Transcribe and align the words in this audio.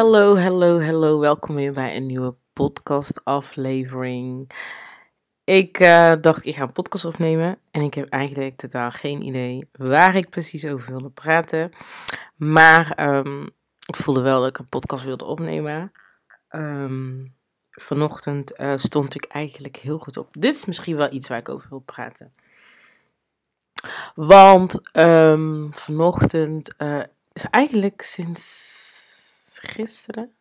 Hallo, 0.00 0.36
hallo, 0.36 0.80
hallo. 0.80 1.18
Welkom 1.18 1.54
weer 1.54 1.72
bij 1.72 1.96
een 1.96 2.06
nieuwe 2.06 2.34
podcast-aflevering. 2.52 4.50
Ik 5.44 5.78
eh, 5.78 6.12
dacht, 6.20 6.46
ik 6.46 6.54
ga 6.54 6.62
een 6.62 6.72
podcast 6.72 7.04
opnemen. 7.04 7.58
En 7.70 7.82
ik 7.82 7.94
heb 7.94 8.08
eigenlijk 8.08 8.56
totaal 8.56 8.90
geen 8.90 9.22
idee 9.22 9.68
waar 9.72 10.14
ik 10.14 10.30
precies 10.30 10.66
over 10.66 10.90
wilde 10.90 11.10
praten. 11.10 11.70
Maar 12.36 12.90
ehm, 12.90 13.42
ik 13.86 13.96
voelde 13.96 14.20
wel 14.20 14.40
dat 14.40 14.48
ik 14.48 14.58
een 14.58 14.68
podcast 14.68 15.04
wilde 15.04 15.24
opnemen. 15.24 15.92
Ehm, 16.48 17.26
vanochtend 17.70 18.56
eh, 18.56 18.72
stond 18.76 19.14
ik 19.14 19.24
eigenlijk 19.24 19.76
heel 19.76 19.98
goed 19.98 20.16
op. 20.16 20.28
Dit 20.32 20.54
is 20.54 20.64
misschien 20.64 20.96
wel 20.96 21.12
iets 21.12 21.28
waar 21.28 21.38
ik 21.38 21.48
over 21.48 21.68
wil 21.68 21.82
praten. 21.84 22.30
Want 24.14 24.96
um, 24.96 25.74
vanochtend 25.74 26.74
uh, 26.78 27.02
is 27.32 27.44
eigenlijk 27.50 28.02
sinds 28.02 28.78
gisteren. 29.62 30.34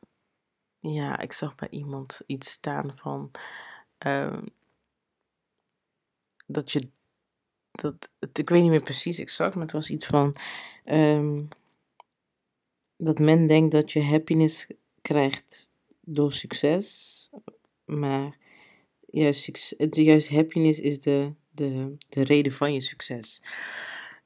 Ja, 0.79 1.19
ik 1.19 1.31
zag 1.31 1.55
bij 1.55 1.69
iemand 1.69 2.21
iets 2.25 2.51
staan 2.51 2.91
van 2.95 3.31
uh, 4.05 4.41
dat 6.47 6.71
je 6.71 6.89
dat 7.71 8.09
ik 8.33 8.49
weet 8.49 8.61
niet 8.61 8.71
meer 8.71 8.81
precies 8.81 9.19
exact, 9.19 9.53
maar 9.53 9.63
het 9.63 9.73
was 9.73 9.89
iets 9.89 10.05
van 10.05 10.35
um, 10.85 11.47
dat 12.97 13.19
men 13.19 13.47
denkt 13.47 13.71
dat 13.71 13.91
je 13.91 14.03
happiness 14.03 14.67
krijgt 15.01 15.71
door 16.01 16.31
succes, 16.31 17.29
maar 17.85 18.37
juist, 19.05 19.75
juist 19.91 20.29
happiness 20.29 20.79
is 20.79 20.99
de, 20.99 21.33
de, 21.49 21.95
de 22.09 22.23
reden 22.23 22.51
van 22.51 22.73
je 22.73 22.81
succes. 22.81 23.41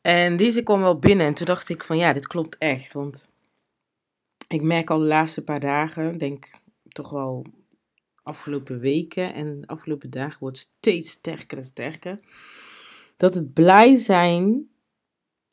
En 0.01 0.37
deze 0.37 0.63
kwam 0.63 0.81
wel 0.81 0.99
binnen 0.99 1.25
en 1.27 1.33
toen 1.33 1.45
dacht 1.45 1.69
ik 1.69 1.83
van 1.83 1.97
ja, 1.97 2.13
dit 2.13 2.27
klopt 2.27 2.57
echt, 2.57 2.93
want 2.93 3.27
ik 4.53 4.61
merk 4.61 4.89
al 4.89 4.99
de 4.99 5.05
laatste 5.05 5.43
paar 5.43 5.59
dagen, 5.59 6.17
denk 6.17 6.51
toch 6.89 7.09
wel 7.09 7.45
afgelopen 8.23 8.79
weken 8.79 9.33
en 9.33 9.61
de 9.61 9.67
afgelopen 9.67 10.09
dagen 10.09 10.39
wordt 10.39 10.57
steeds 10.57 11.11
sterker 11.11 11.57
en 11.57 11.63
sterker. 11.63 12.19
Dat 13.17 13.33
het 13.33 13.53
blij 13.53 13.95
zijn 13.95 14.69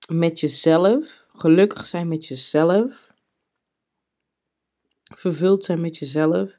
met 0.08 0.40
jezelf, 0.40 1.28
gelukkig 1.34 1.86
zijn 1.86 2.08
met 2.08 2.26
jezelf, 2.26 3.14
vervuld 5.14 5.64
zijn 5.64 5.80
met 5.80 5.98
jezelf, 5.98 6.58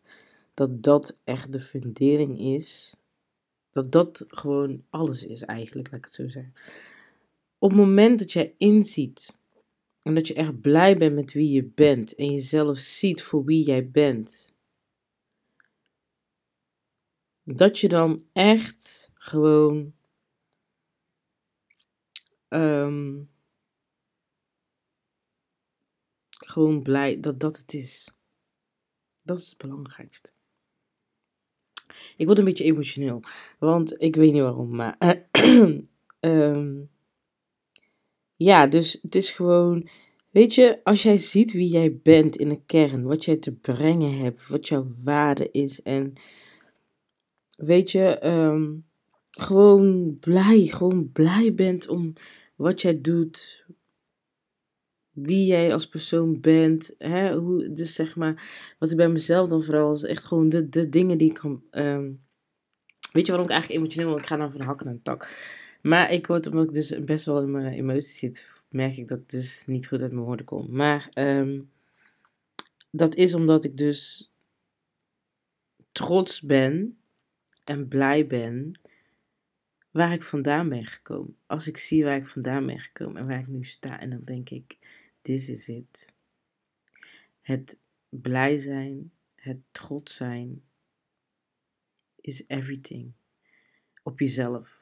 dat 0.53 0.83
dat 0.83 1.21
echt 1.23 1.51
de 1.51 1.59
fundering 1.59 2.39
is. 2.39 2.95
Dat 3.69 3.91
dat 3.91 4.25
gewoon 4.27 4.83
alles 4.89 5.23
is 5.23 5.41
eigenlijk, 5.41 5.87
laat 5.87 5.97
ik 5.97 6.05
het 6.05 6.13
zo 6.13 6.27
zeggen. 6.27 6.53
Op 7.57 7.69
het 7.69 7.79
moment 7.79 8.19
dat 8.19 8.31
jij 8.31 8.53
inziet 8.57 9.35
en 10.01 10.13
dat 10.13 10.27
je 10.27 10.33
echt 10.33 10.61
blij 10.61 10.97
bent 10.97 11.15
met 11.15 11.33
wie 11.33 11.51
je 11.51 11.63
bent 11.63 12.15
en 12.15 12.31
jezelf 12.31 12.77
ziet 12.77 13.23
voor 13.23 13.45
wie 13.45 13.65
jij 13.65 13.89
bent. 13.89 14.53
Dat 17.43 17.79
je 17.79 17.87
dan 17.87 18.23
echt 18.33 19.09
gewoon 19.13 19.93
um, 22.49 23.29
gewoon 26.29 26.81
blij 26.81 27.19
dat 27.19 27.39
dat 27.39 27.57
het 27.57 27.73
is. 27.73 28.09
Dat 29.23 29.37
is 29.37 29.49
het 29.49 29.57
belangrijkste. 29.57 30.31
Ik 32.17 32.25
word 32.25 32.39
een 32.39 32.45
beetje 32.45 32.63
emotioneel, 32.63 33.23
want 33.59 34.01
ik 34.01 34.15
weet 34.15 34.31
niet 34.31 34.41
waarom, 34.41 34.75
maar 34.75 35.27
um, 36.19 36.89
ja, 38.43 38.67
dus 38.67 38.99
het 39.01 39.15
is 39.15 39.31
gewoon, 39.31 39.87
weet 40.29 40.55
je, 40.55 40.79
als 40.83 41.03
jij 41.03 41.17
ziet 41.17 41.51
wie 41.51 41.67
jij 41.67 41.99
bent 42.03 42.35
in 42.37 42.49
de 42.49 42.61
kern, 42.65 43.03
wat 43.03 43.25
jij 43.25 43.37
te 43.37 43.51
brengen 43.51 44.17
hebt, 44.17 44.47
wat 44.47 44.67
jouw 44.67 44.87
waarde 45.03 45.51
is 45.51 45.81
en 45.81 46.13
weet 47.57 47.91
je, 47.91 48.25
um, 48.27 48.85
gewoon 49.29 50.17
blij, 50.19 50.65
gewoon 50.65 51.11
blij 51.11 51.51
bent 51.51 51.87
om 51.87 52.13
wat 52.55 52.81
jij 52.81 53.01
doet, 53.01 53.65
wie 55.11 55.45
jij 55.45 55.73
als 55.73 55.87
persoon 55.87 56.39
bent, 56.39 56.93
hè, 56.97 57.35
hoe, 57.35 57.71
dus 57.71 57.93
zeg 57.93 58.15
maar, 58.15 58.43
wat 58.79 58.91
ik 58.91 58.97
bij 58.97 59.09
mezelf 59.09 59.49
dan 59.49 59.63
vooral 59.63 59.93
is 59.93 60.03
echt 60.03 60.25
gewoon 60.25 60.47
de, 60.47 60.69
de 60.69 60.89
dingen 60.89 61.17
die 61.17 61.29
ik 61.29 61.35
kan, 61.35 61.63
um, 61.71 62.23
weet 63.11 63.25
je 63.25 63.31
waarom 63.31 63.49
ik 63.49 63.53
eigenlijk 63.53 63.81
emotioneel 63.81 64.09
word? 64.09 64.21
Ik 64.21 64.27
ga 64.27 64.37
dan 64.37 64.51
van 64.51 64.61
hakken 64.61 64.85
naar 64.85 64.99
tak. 65.03 65.29
Maar 65.81 66.11
ik 66.11 66.27
word, 66.27 66.47
omdat 66.47 66.67
ik 66.67 66.73
dus 66.73 67.03
best 67.03 67.25
wel 67.25 67.41
in 67.41 67.51
mijn 67.51 67.73
emoties 67.73 68.17
zit, 68.17 68.47
merk 68.69 68.97
ik 68.97 69.07
dat 69.07 69.19
ik 69.19 69.29
dus 69.29 69.65
niet 69.65 69.87
goed 69.87 70.01
uit 70.01 70.11
mijn 70.11 70.25
woorden 70.25 70.45
kom. 70.45 70.75
Maar 70.75 71.09
um, 71.13 71.71
dat 72.91 73.15
is 73.15 73.33
omdat 73.33 73.63
ik 73.63 73.77
dus 73.77 74.31
trots 75.91 76.41
ben 76.41 76.97
en 77.63 77.87
blij 77.87 78.27
ben 78.27 78.79
waar 79.91 80.13
ik 80.13 80.23
vandaan 80.23 80.69
ben 80.69 80.85
gekomen. 80.85 81.37
Als 81.45 81.67
ik 81.67 81.77
zie 81.77 82.03
waar 82.03 82.15
ik 82.15 82.27
vandaan 82.27 82.65
ben 82.65 82.79
gekomen 82.79 83.21
en 83.21 83.27
waar 83.27 83.39
ik 83.39 83.47
nu 83.47 83.63
sta, 83.63 83.99
en 83.99 84.09
dan 84.09 84.23
denk 84.23 84.49
ik, 84.49 84.77
this 85.21 85.49
is 85.49 85.69
it. 85.69 86.13
Het 87.41 87.79
blij 88.09 88.57
zijn, 88.57 89.11
het 89.35 89.57
trots 89.71 90.15
zijn, 90.15 90.63
is 92.15 92.43
everything. 92.47 93.11
Op 94.03 94.19
jezelf 94.19 94.80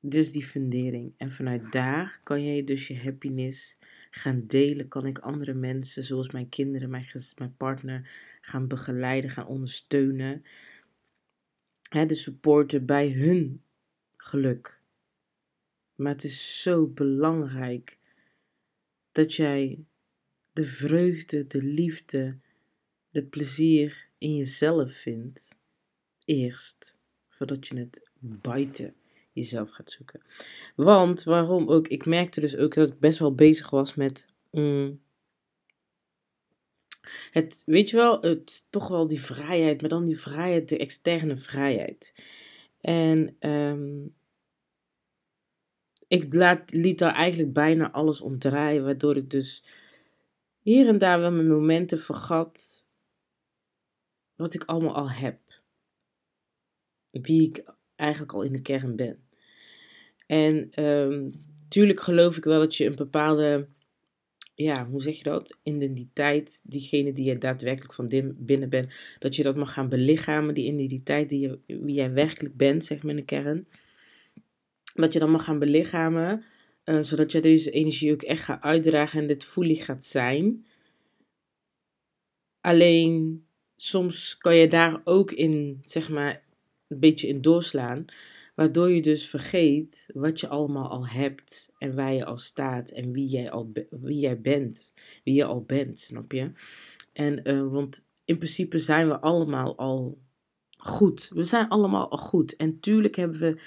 dus 0.00 0.32
die 0.32 0.44
fundering. 0.44 1.14
En 1.16 1.30
vanuit 1.30 1.72
daar 1.72 2.20
kan 2.22 2.44
jij 2.44 2.64
dus 2.64 2.86
je 2.86 2.98
happiness 2.98 3.76
gaan 4.10 4.46
delen. 4.46 4.88
Kan 4.88 5.06
ik 5.06 5.18
andere 5.18 5.54
mensen, 5.54 6.04
zoals 6.04 6.30
mijn 6.30 6.48
kinderen, 6.48 6.90
mijn, 6.90 7.06
mijn 7.36 7.56
partner, 7.56 8.10
gaan 8.40 8.68
begeleiden, 8.68 9.30
gaan 9.30 9.46
ondersteunen. 9.46 10.44
De 11.90 12.14
supporten 12.14 12.86
bij 12.86 13.10
hun 13.12 13.62
geluk. 14.16 14.80
Maar 15.94 16.12
het 16.12 16.24
is 16.24 16.62
zo 16.62 16.86
belangrijk 16.86 17.98
dat 19.12 19.34
jij 19.34 19.84
de 20.52 20.64
vreugde, 20.64 21.46
de 21.46 21.62
liefde, 21.62 22.38
de 23.10 23.22
plezier 23.22 24.08
in 24.18 24.36
jezelf 24.36 24.92
vindt. 24.92 25.56
Eerst, 26.24 26.98
voordat 27.28 27.66
je 27.66 27.78
het 27.78 28.10
buiten 28.20 28.94
jezelf 29.36 29.70
gaat 29.70 29.90
zoeken. 29.90 30.20
Want 30.74 31.22
waarom 31.22 31.68
ook, 31.68 31.88
ik 31.88 32.06
merkte 32.06 32.40
dus 32.40 32.56
ook 32.56 32.74
dat 32.74 32.90
ik 32.90 32.98
best 32.98 33.18
wel 33.18 33.34
bezig 33.34 33.70
was 33.70 33.94
met. 33.94 34.26
Mm, 34.50 35.00
het, 37.30 37.62
weet 37.66 37.90
je 37.90 37.96
wel, 37.96 38.20
het, 38.20 38.66
toch 38.70 38.88
wel 38.88 39.06
die 39.06 39.20
vrijheid, 39.20 39.80
maar 39.80 39.90
dan 39.90 40.04
die 40.04 40.20
vrijheid, 40.20 40.68
de 40.68 40.78
externe 40.78 41.36
vrijheid. 41.36 42.14
En 42.80 43.36
um, 43.50 44.14
ik 46.08 46.34
laat, 46.34 46.72
liet 46.72 46.98
daar 46.98 47.14
eigenlijk 47.14 47.52
bijna 47.52 47.90
alles 47.90 48.20
om 48.20 48.38
draaien, 48.38 48.84
waardoor 48.84 49.16
ik 49.16 49.30
dus 49.30 49.64
hier 50.60 50.88
en 50.88 50.98
daar 50.98 51.20
wel 51.20 51.32
mijn 51.32 51.48
momenten 51.48 51.98
vergat 51.98 52.86
wat 54.34 54.54
ik 54.54 54.64
allemaal 54.64 54.94
al 54.94 55.10
heb. 55.10 55.40
Wie 57.10 57.48
ik 57.48 57.64
eigenlijk 57.94 58.32
al 58.32 58.42
in 58.42 58.52
de 58.52 58.60
kern 58.60 58.96
ben. 58.96 59.25
En 60.26 60.84
um, 60.84 61.32
tuurlijk 61.68 62.00
geloof 62.00 62.36
ik 62.36 62.44
wel 62.44 62.60
dat 62.60 62.76
je 62.76 62.86
een 62.86 62.94
bepaalde, 62.94 63.68
ja, 64.54 64.86
hoe 64.86 65.02
zeg 65.02 65.16
je 65.16 65.22
dat? 65.22 65.58
Identiteit, 65.62 66.62
diegene 66.64 67.12
die 67.12 67.24
je 67.24 67.38
daadwerkelijk 67.38 67.92
van 67.92 68.34
binnen 68.36 68.68
bent, 68.68 68.94
dat 69.18 69.36
je 69.36 69.42
dat 69.42 69.56
mag 69.56 69.72
gaan 69.72 69.88
belichamen, 69.88 70.54
die 70.54 70.72
identiteit 70.72 71.28
die 71.28 71.40
je, 71.40 71.58
wie 71.66 71.94
jij 71.94 72.12
werkelijk 72.12 72.56
bent, 72.56 72.84
zeg 72.84 73.02
maar 73.02 73.10
in 73.10 73.16
de 73.16 73.24
kern. 73.24 73.68
Dat 74.94 75.12
je 75.12 75.18
dan 75.18 75.30
mag 75.30 75.44
gaan 75.44 75.58
belichamen, 75.58 76.44
uh, 76.84 77.02
zodat 77.02 77.32
je 77.32 77.40
deze 77.40 77.70
energie 77.70 78.12
ook 78.12 78.22
echt 78.22 78.44
gaat 78.44 78.62
uitdragen 78.62 79.20
en 79.20 79.26
dit 79.26 79.44
fully 79.44 79.74
gaat 79.74 80.04
zijn. 80.04 80.66
Alleen 82.60 83.46
soms 83.76 84.38
kan 84.38 84.56
je 84.56 84.68
daar 84.68 85.00
ook 85.04 85.32
in, 85.32 85.80
zeg 85.84 86.08
maar, 86.08 86.42
een 86.88 87.00
beetje 87.00 87.28
in 87.28 87.40
doorslaan. 87.40 88.04
Waardoor 88.56 88.90
je 88.90 89.02
dus 89.02 89.28
vergeet 89.28 90.10
wat 90.14 90.40
je 90.40 90.48
allemaal 90.48 90.88
al 90.88 91.06
hebt 91.06 91.72
en 91.78 91.94
waar 91.94 92.12
je 92.12 92.24
al 92.24 92.36
staat 92.36 92.90
en 92.90 93.12
wie 93.12 93.26
jij, 93.26 93.50
al 93.50 93.72
wie 93.90 94.18
jij 94.18 94.40
bent. 94.40 94.92
Wie 95.24 95.34
je 95.34 95.44
al 95.44 95.62
bent, 95.62 95.98
snap 95.98 96.32
je? 96.32 96.52
En, 97.12 97.48
uh, 97.50 97.68
want 97.68 98.06
in 98.24 98.36
principe 98.36 98.78
zijn 98.78 99.08
we 99.08 99.20
allemaal 99.20 99.78
al 99.78 100.18
goed. 100.76 101.30
We 101.34 101.44
zijn 101.44 101.68
allemaal 101.68 102.10
al 102.10 102.18
goed. 102.18 102.56
En 102.56 102.80
tuurlijk 102.80 103.16
hebben 103.16 103.40
we, 103.40 103.60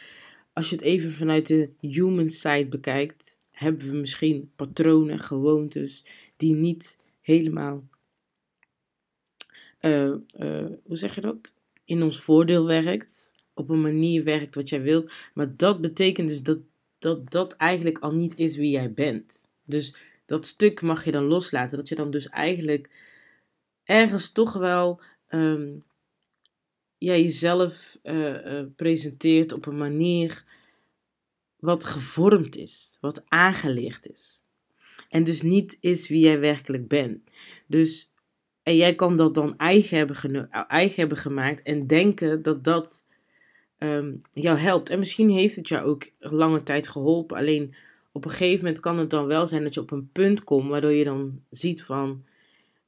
als 0.54 0.70
je 0.70 0.76
het 0.76 0.86
even 0.86 1.12
vanuit 1.12 1.48
de 1.48 1.70
human 1.80 2.30
side 2.30 2.68
bekijkt, 2.68 3.38
hebben 3.52 3.90
we 3.90 3.98
misschien 3.98 4.52
patronen, 4.56 5.20
gewoontes 5.20 6.06
die 6.38 6.56
niet 6.56 7.00
helemaal, 7.22 7.88
uh, 9.82 10.16
uh, 10.40 10.66
hoe 10.84 10.98
zeg 10.98 11.16
je 11.16 11.22
dat, 11.22 11.56
in 11.86 12.04
ons 12.04 12.20
voordeel 12.20 12.66
werkt 12.66 13.29
op 13.60 13.70
een 13.70 13.82
manier 13.82 14.24
werkt 14.24 14.56
wat 14.56 14.70
jij 14.70 14.82
wilt. 14.82 15.12
Maar 15.34 15.56
dat 15.56 15.82
betekent 15.82 16.30
dus 16.30 16.44
dat 16.44 16.60
dat, 17.00 17.32
dat 17.32 17.54
eigenlijk 17.54 17.98
al 18.00 18.12
niet 18.12 18.36
is 18.36 18.56
wie 18.56 18.70
jij 18.70 18.94
bent. 18.94 19.48
Dus 19.66 19.96
dat 20.26 20.46
stuk 20.46 20.82
mag 20.82 21.06
je 21.06 21.12
dan 21.12 21.24
loslaten. 21.24 21.78
Dat 21.78 21.90
je 21.90 21.96
dan 21.96 22.12
dus 22.12 22.30
eigenlijk 22.30 22.90
ergens 23.84 24.32
toch 24.32 24.54
wel 24.54 25.02
ja, 26.98 27.14
jezelf 27.14 28.00
uh, 28.04 28.62
presenteert 28.76 29.52
op 29.52 29.66
een 29.66 29.78
manier 29.78 30.44
wat 31.60 31.86
gevormd 31.86 32.56
is, 32.56 32.98
wat 33.02 33.24
aangeleerd 33.28 34.08
is. 34.08 34.42
En 35.10 35.24
dus 35.24 35.42
niet 35.42 35.78
is 35.80 36.08
wie 36.08 36.20
jij 36.20 36.40
werkelijk 36.40 36.88
bent. 36.88 37.32
Dus, 37.68 38.12
en 38.64 38.76
jij 38.76 38.96
kan 38.96 39.18
dat 39.18 39.36
dan 39.36 39.58
eigen 39.58 39.98
hebben 40.96 41.18
gemaakt 41.18 41.62
en 41.62 41.88
denken 41.88 42.42
dat 42.42 42.64
dat 42.64 43.06
Ehm, 43.80 44.14
jou 44.32 44.58
helpt. 44.58 44.90
En 44.90 45.00
misschien 45.00 45.30
heeft 45.30 45.56
het 45.56 45.68
jou 45.68 45.86
ook 45.86 46.10
lange 46.20 46.64
tijd 46.64 46.88
geholpen. 46.88 47.38
Alleen 47.38 47.76
op 48.12 48.26
een 48.26 48.32
gegeven 48.32 48.64
moment 48.64 48.80
kan 48.80 48.98
het 48.98 49.10
dan 49.10 49.26
wel 49.26 49.48
zijn 49.48 49.64
dat 49.64 49.74
je 49.74 49.82
op 49.82 49.92
een 49.92 50.10
punt 50.12 50.44
komt 50.44 50.70
waardoor 50.70 50.92
je 50.92 51.04
dan 51.04 51.42
ziet 51.50 51.84
van 51.84 52.24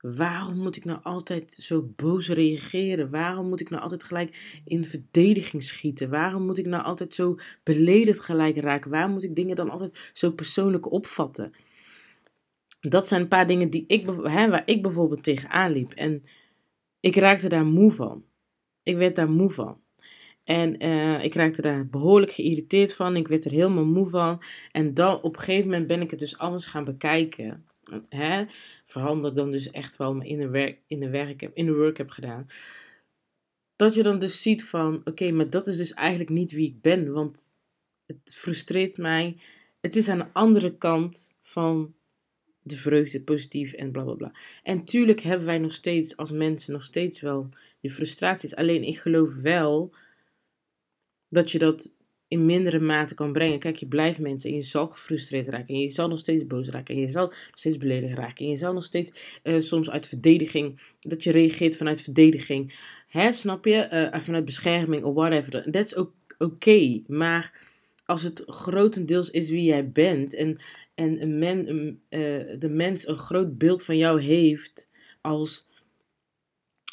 waarom 0.02 0.58
moet 0.58 0.76
ik 0.76 0.86
nou 0.86 1.00
altijd 1.04 1.54
zo 1.54 1.92
boos 1.96 2.30
reageren? 2.30 3.10
Waarom 3.10 3.50
moet 3.50 3.60
ik 3.60 3.70
nou 3.70 3.82
altijd 3.82 4.04
gelijk 4.04 4.62
in 4.66 4.86
verdediging 4.86 5.64
schieten? 5.64 6.10
Waarom 6.10 6.46
moet 6.46 6.58
ik 6.58 6.66
nou 6.66 6.84
altijd 6.84 7.14
zo 7.14 7.38
beledigd 7.64 8.20
gelijk 8.20 8.58
raken? 8.58 8.92
Waarom 8.92 9.12
moet 9.12 9.24
ik 9.24 9.36
dingen 9.36 9.56
dan 9.56 9.70
altijd 9.70 10.12
zo 10.14 10.32
persoonlijk 10.32 10.92
opvatten? 10.92 11.54
Dat 12.82 13.08
zijn 13.08 13.22
een 13.22 13.28
paar 13.28 13.48
dingen 13.48 13.70
die 13.70 13.84
ik, 13.88 14.06
hè, 14.06 14.50
waar 14.50 14.64
ik 14.66 14.82
bijvoorbeeld 14.82 15.24
tegenaan 15.24 15.72
liep. 15.72 15.92
En 15.92 16.24
ik 17.00 17.16
raakte 17.16 17.50
daar 17.50 17.66
moe 17.66 17.92
van. 17.92 18.24
Ik 18.84 18.98
werd 18.98 19.16
daar 19.16 19.30
moe 19.30 19.50
van. 19.50 19.80
En 20.44 20.86
uh, 20.86 21.24
ik 21.24 21.36
raakte 21.36 21.62
daar 21.62 21.88
behoorlijk 21.88 22.32
geïrriteerd 22.32 22.94
van. 22.94 23.16
Ik 23.16 23.28
werd 23.28 23.46
er 23.46 23.52
helemaal 23.52 23.86
moe 23.86 24.08
van. 24.08 24.42
En 24.72 24.94
dan 24.94 25.22
op 25.22 25.36
een 25.36 25.42
gegeven 25.42 25.70
moment 25.70 25.88
ben 25.88 26.02
ik 26.02 26.12
het 26.12 26.20
dus 26.20 26.38
anders 26.38 26.66
gaan 26.66 26.84
bekijken. 26.84 27.66
Hè? 28.08 28.46
Dan 29.34 29.52
dus 29.52 29.72
echt 29.72 29.98
wel 29.98 30.22
in 30.22 30.38
de 30.38 30.50
werk, 30.50 30.80
in 30.88 31.00
de 31.00 31.10
werk 31.10 31.42
heb, 31.42 31.56
de 31.56 31.74
work 31.74 31.98
heb 31.98 32.10
gedaan. 32.10 32.46
Dat 33.76 33.94
je 33.94 34.04
dan 34.04 34.20
dus 34.20 34.42
ziet 34.42 34.64
van, 34.64 35.02
oké, 35.04 35.32
maar 35.32 35.50
dat 35.50 35.68
is 35.68 35.78
dus 35.78 35.94
eigenlijk 35.94 36.30
niet 36.30 36.52
wie 36.52 36.68
ik 36.68 36.82
ben. 36.82 37.12
Want 37.12 37.52
het 38.06 38.36
frustreert 38.36 38.98
mij. 38.98 39.38
Het 39.82 39.96
is 39.96 40.10
aan 40.10 40.18
de 40.18 40.34
andere 40.34 40.78
kant 40.78 41.38
van 41.42 41.94
de 42.64 42.78
vreugde, 42.78 43.22
positief 43.22 43.74
en 43.74 43.92
bla 43.92 44.04
bla 44.04 44.14
bla. 44.14 44.32
En 44.64 44.84
tuurlijk 44.84 45.20
hebben 45.20 45.46
wij 45.46 45.58
nog 45.58 45.74
steeds 45.74 46.18
als 46.18 46.32
mensen 46.32 46.74
nog 46.74 46.84
steeds 46.84 47.22
wel 47.22 47.50
die 47.80 47.92
frustraties. 47.92 48.56
Alleen 48.56 48.84
ik 48.84 48.98
geloof 48.98 49.36
wel 49.36 49.94
dat 51.32 51.52
je 51.52 51.60
dat 51.60 51.94
in 52.28 52.46
mindere 52.46 52.80
mate 52.80 53.14
kan 53.14 53.32
brengen. 53.32 53.60
Kijk, 53.60 53.76
je 53.76 53.88
blijft 53.88 54.20
mensen 54.20 54.50
en 54.50 54.56
je 54.56 54.62
zal 54.62 54.88
gefrustreerd 54.88 55.48
raken. 55.48 55.76
En 55.76 55.82
je 55.82 55.90
zal 55.90 56.08
nog 56.08 56.20
steeds 56.20 56.48
boos 56.48 56.70
raken. 56.70 56.96
En 56.96 57.02
je 57.02 57.10
zal 57.10 57.26
nog 57.26 57.34
steeds 57.54 57.78
beledigd 57.78 58.18
raken. 58.18 58.46
En 58.46 58.52
je 58.52 58.58
zal 58.58 58.74
nog 58.74 58.84
steeds 58.84 59.40
uh, 59.44 59.60
soms 59.60 59.90
uit 59.90 60.08
verdediging, 60.08 60.82
dat 61.00 61.24
je 61.24 61.32
reageert 61.32 61.78
vanuit 61.78 62.02
verdediging. 62.02 62.74
Hè, 63.08 63.32
snap 63.32 63.66
je? 63.66 64.10
Uh, 64.14 64.20
vanuit 64.20 64.46
bescherming 64.46 65.04
of 65.04 65.14
whatever. 65.14 65.72
Dat 65.72 65.86
is 65.86 65.96
ook 65.96 66.14
oké. 66.38 67.02
Maar 67.08 67.68
als 68.06 68.24
het 68.24 68.44
grotendeels 68.46 69.30
is 69.30 69.50
wie 69.50 69.64
jij 69.64 69.92
bent. 69.92 70.34
En, 70.34 70.58
en 70.96 71.22
een 71.22 72.02
uh, 72.10 72.60
de 72.60 72.70
mens 72.70 73.08
een 73.08 73.18
groot 73.18 73.58
beeld 73.58 73.84
van 73.84 73.98
jou 73.98 74.22
heeft 74.22 74.90
als 75.22 75.68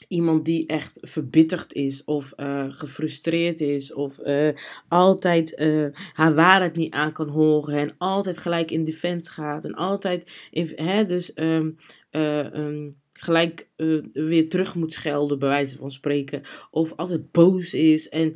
iemand 0.08 0.44
die 0.44 0.66
echt 0.66 0.98
verbitterd 1.00 1.72
is 1.72 2.04
of 2.04 2.32
uh, 2.36 2.66
gefrustreerd 2.68 3.60
is 3.60 3.92
of 3.92 4.18
uh, 4.18 4.48
altijd 4.88 5.60
uh, 5.60 5.86
haar 6.12 6.34
waarheid 6.34 6.76
niet 6.76 6.92
aan 6.92 7.12
kan 7.12 7.28
horen 7.28 7.78
en 7.78 7.94
altijd 7.98 8.38
gelijk 8.38 8.70
in 8.70 8.84
defense 8.84 9.30
gaat 9.30 9.64
en 9.64 9.74
altijd 9.74 10.48
hè, 10.74 11.04
dus 11.04 11.32
um, 11.34 11.76
um, 12.10 12.96
gelijk 13.10 13.68
weer 14.12 14.48
terug 14.48 14.74
moet 14.74 14.92
schelden 14.92 15.38
bij 15.38 15.48
wijze 15.48 15.76
van 15.76 15.90
spreken 15.90 16.42
of 16.70 16.92
altijd 16.96 17.32
boos 17.32 17.74
is 17.74 18.08
en 18.08 18.34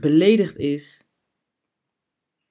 beledigd 0.00 0.58
is 0.58 1.04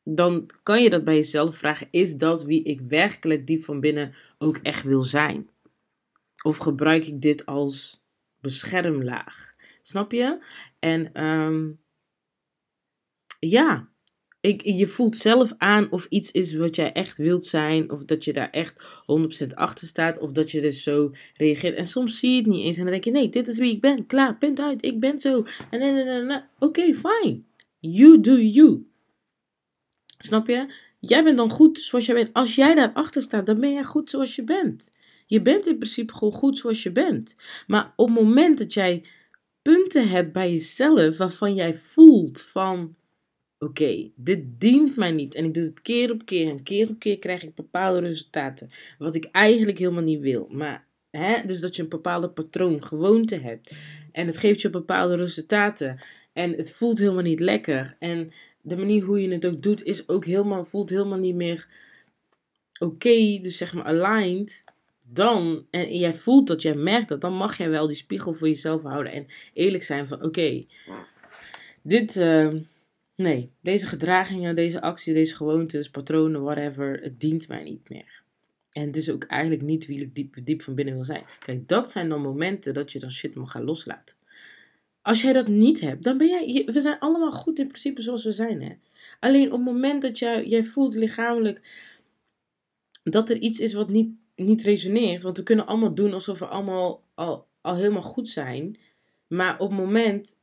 dan 0.03 0.49
kan 0.63 0.83
je 0.83 0.89
dat 0.89 1.03
bij 1.03 1.15
jezelf 1.15 1.57
vragen 1.57 1.87
is 1.91 2.17
dat 2.17 2.43
wie 2.43 2.63
ik 2.63 2.81
werkelijk 2.81 3.47
diep 3.47 3.63
van 3.63 3.79
binnen 3.79 4.13
ook 4.37 4.57
echt 4.57 4.83
wil 4.83 5.03
zijn? 5.03 5.49
Of 6.43 6.57
gebruik 6.57 7.07
ik 7.07 7.21
dit 7.21 7.45
als 7.45 8.02
beschermlaag. 8.43 9.55
Snap 9.81 10.11
je? 10.11 10.39
En 10.79 11.23
um, 11.25 11.79
ja, 13.39 13.89
ik, 14.41 14.61
je 14.65 14.87
voelt 14.87 15.17
zelf 15.17 15.53
aan 15.57 15.91
of 15.91 16.05
iets 16.09 16.31
is 16.31 16.53
wat 16.53 16.75
jij 16.75 16.91
echt 16.91 17.17
wilt 17.17 17.45
zijn. 17.45 17.91
Of 17.91 18.05
dat 18.05 18.23
je 18.23 18.33
daar 18.33 18.49
echt 18.49 19.03
100% 19.43 19.47
achter 19.53 19.87
staat. 19.87 20.19
Of 20.19 20.31
dat 20.31 20.51
je 20.51 20.61
dus 20.61 20.83
zo 20.83 21.11
reageert. 21.33 21.77
En 21.77 21.87
soms 21.87 22.19
zie 22.19 22.31
je 22.31 22.37
het 22.37 22.45
niet 22.45 22.65
eens. 22.65 22.77
En 22.77 22.83
dan 22.83 22.91
denk 22.91 23.03
je, 23.03 23.11
nee, 23.11 23.29
dit 23.29 23.47
is 23.47 23.57
wie 23.57 23.73
ik 23.73 23.81
ben. 23.81 24.05
Klaar, 24.05 24.37
punt 24.37 24.59
uit. 24.59 24.85
Ik 24.85 24.99
ben 24.99 25.19
zo. 25.19 25.45
En 25.69 26.31
Oké, 26.31 26.45
okay, 26.59 26.93
fine. 26.93 27.41
You 27.79 28.21
do 28.21 28.37
you. 28.37 28.87
Snap 30.17 30.47
je? 30.47 30.73
Jij 30.99 31.23
bent 31.23 31.37
dan 31.37 31.49
goed 31.49 31.79
zoals 31.79 32.05
jij 32.05 32.15
bent. 32.15 32.33
Als 32.33 32.55
jij 32.55 32.73
daarachter 32.73 33.21
staat, 33.21 33.45
dan 33.45 33.59
ben 33.59 33.73
jij 33.73 33.83
goed 33.83 34.09
zoals 34.09 34.35
je 34.35 34.43
bent. 34.43 34.91
Je 35.33 35.41
bent 35.41 35.67
in 35.67 35.77
principe 35.77 36.13
gewoon 36.13 36.33
goed 36.33 36.57
zoals 36.57 36.83
je 36.83 36.91
bent. 36.91 37.35
Maar 37.67 37.93
op 37.95 38.07
het 38.07 38.15
moment 38.15 38.57
dat 38.57 38.73
jij 38.73 39.03
punten 39.61 40.09
hebt 40.09 40.31
bij 40.31 40.51
jezelf 40.51 41.17
waarvan 41.17 41.55
jij 41.55 41.75
voelt 41.75 42.41
van 42.41 42.95
oké, 43.59 44.11
dit 44.15 44.59
dient 44.59 44.95
mij 44.95 45.11
niet. 45.11 45.35
En 45.35 45.45
ik 45.45 45.53
doe 45.53 45.63
het 45.63 45.81
keer 45.81 46.11
op 46.11 46.25
keer 46.25 46.49
en 46.49 46.63
keer 46.63 46.89
op 46.89 46.99
keer 46.99 47.19
krijg 47.19 47.43
ik 47.43 47.55
bepaalde 47.55 47.99
resultaten. 47.99 48.69
Wat 48.97 49.15
ik 49.15 49.25
eigenlijk 49.31 49.77
helemaal 49.77 50.03
niet 50.03 50.19
wil. 50.19 50.47
Maar, 50.51 50.85
hè, 51.09 51.45
dus 51.45 51.59
dat 51.59 51.75
je 51.75 51.81
een 51.81 51.89
bepaalde 51.89 52.29
patroon, 52.29 52.83
gewoonte 52.83 53.35
hebt. 53.35 53.71
En 54.11 54.27
het 54.27 54.37
geeft 54.37 54.61
je 54.61 54.69
bepaalde 54.69 55.15
resultaten. 55.15 55.99
En 56.33 56.51
het 56.51 56.71
voelt 56.71 56.97
helemaal 56.97 57.23
niet 57.23 57.39
lekker. 57.39 57.95
En 57.99 58.31
de 58.61 58.77
manier 58.77 59.03
hoe 59.03 59.21
je 59.21 59.31
het 59.31 59.45
ook 59.45 59.63
doet, 59.63 59.83
is 59.83 60.07
ook 60.07 60.25
helemaal, 60.25 60.65
voelt 60.65 60.89
helemaal 60.89 61.19
niet 61.19 61.35
meer 61.35 61.67
oké. 62.79 63.39
dus 63.41 63.57
zeg 63.57 63.73
maar 63.73 63.85
aligned 63.85 64.63
dan, 65.03 65.65
en 65.69 65.97
jij 65.97 66.13
voelt 66.13 66.47
dat, 66.47 66.61
jij 66.61 66.75
merkt 66.75 67.09
dat, 67.09 67.21
dan 67.21 67.33
mag 67.33 67.57
jij 67.57 67.69
wel 67.69 67.87
die 67.87 67.95
spiegel 67.95 68.33
voor 68.33 68.47
jezelf 68.47 68.81
houden 68.81 69.11
en 69.11 69.25
eerlijk 69.53 69.83
zijn 69.83 70.07
van 70.07 70.23
oké, 70.23 70.65
dit, 71.81 72.15
uh, 72.15 72.53
nee, 73.15 73.49
deze 73.61 73.87
gedragingen, 73.87 74.55
deze 74.55 74.81
acties, 74.81 75.13
deze 75.13 75.35
gewoontes, 75.35 75.89
patronen, 75.89 76.43
whatever, 76.43 76.99
het 77.01 77.19
dient 77.19 77.47
mij 77.47 77.63
niet 77.63 77.89
meer. 77.89 78.21
En 78.71 78.87
het 78.87 78.95
is 78.95 79.11
ook 79.11 79.23
eigenlijk 79.23 79.61
niet 79.61 79.85
wie 79.85 80.01
ik 80.01 80.15
diep, 80.15 80.35
diep 80.43 80.61
van 80.61 80.75
binnen 80.75 80.93
wil 80.93 81.03
zijn. 81.03 81.23
Kijk, 81.39 81.67
dat 81.67 81.91
zijn 81.91 82.09
dan 82.09 82.21
momenten 82.21 82.73
dat 82.73 82.91
je 82.91 82.99
dan 82.99 83.11
shit 83.11 83.35
mag 83.35 83.51
gaan 83.51 83.63
loslaten. 83.63 84.15
Als 85.01 85.21
jij 85.21 85.33
dat 85.33 85.47
niet 85.47 85.79
hebt, 85.79 86.03
dan 86.03 86.17
ben 86.17 86.27
jij, 86.27 86.65
we 86.65 86.81
zijn 86.81 86.99
allemaal 86.99 87.31
goed 87.31 87.59
in 87.59 87.67
principe 87.67 88.01
zoals 88.01 88.23
we 88.23 88.31
zijn. 88.31 88.61
Hè? 88.61 88.73
Alleen 89.19 89.45
op 89.45 89.51
het 89.51 89.73
moment 89.73 90.01
dat 90.01 90.19
jij, 90.19 90.45
jij 90.45 90.63
voelt 90.63 90.95
lichamelijk 90.95 91.61
dat 93.03 93.29
er 93.29 93.37
iets 93.37 93.59
is 93.59 93.73
wat 93.73 93.89
niet 93.89 94.09
niet 94.35 94.61
resoneert. 94.61 95.23
Want 95.23 95.37
we 95.37 95.43
kunnen 95.43 95.65
allemaal 95.65 95.93
doen 95.93 96.13
alsof 96.13 96.39
we 96.39 96.45
allemaal 96.45 97.03
al, 97.13 97.47
al 97.61 97.75
helemaal 97.75 98.01
goed 98.01 98.27
zijn. 98.27 98.79
Maar 99.27 99.59
op 99.59 99.69
het 99.69 99.79
moment, 99.79 100.37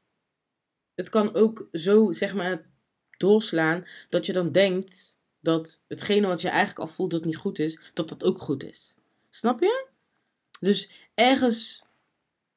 het 0.95 1.09
kan 1.09 1.35
ook 1.35 1.69
zo 1.73 2.13
zeg 2.13 2.35
maar 2.35 2.71
doorslaan 3.19 3.85
dat 4.09 4.27
je 4.27 4.33
dan 4.33 4.53
denkt 4.53 5.19
dat 5.41 5.83
hetgene 5.89 6.27
wat 6.27 6.41
je 6.41 6.49
eigenlijk 6.49 6.79
al 6.79 6.87
voelt 6.87 7.11
dat 7.11 7.25
niet 7.25 7.37
goed 7.37 7.59
is, 7.59 7.79
dat 7.95 8.09
dat 8.09 8.25
ook 8.25 8.39
goed 8.39 8.65
is. 8.65 8.95
Snap 9.31 9.61
je? 9.61 9.89
Dus 10.61 10.91
ergens 11.15 11.85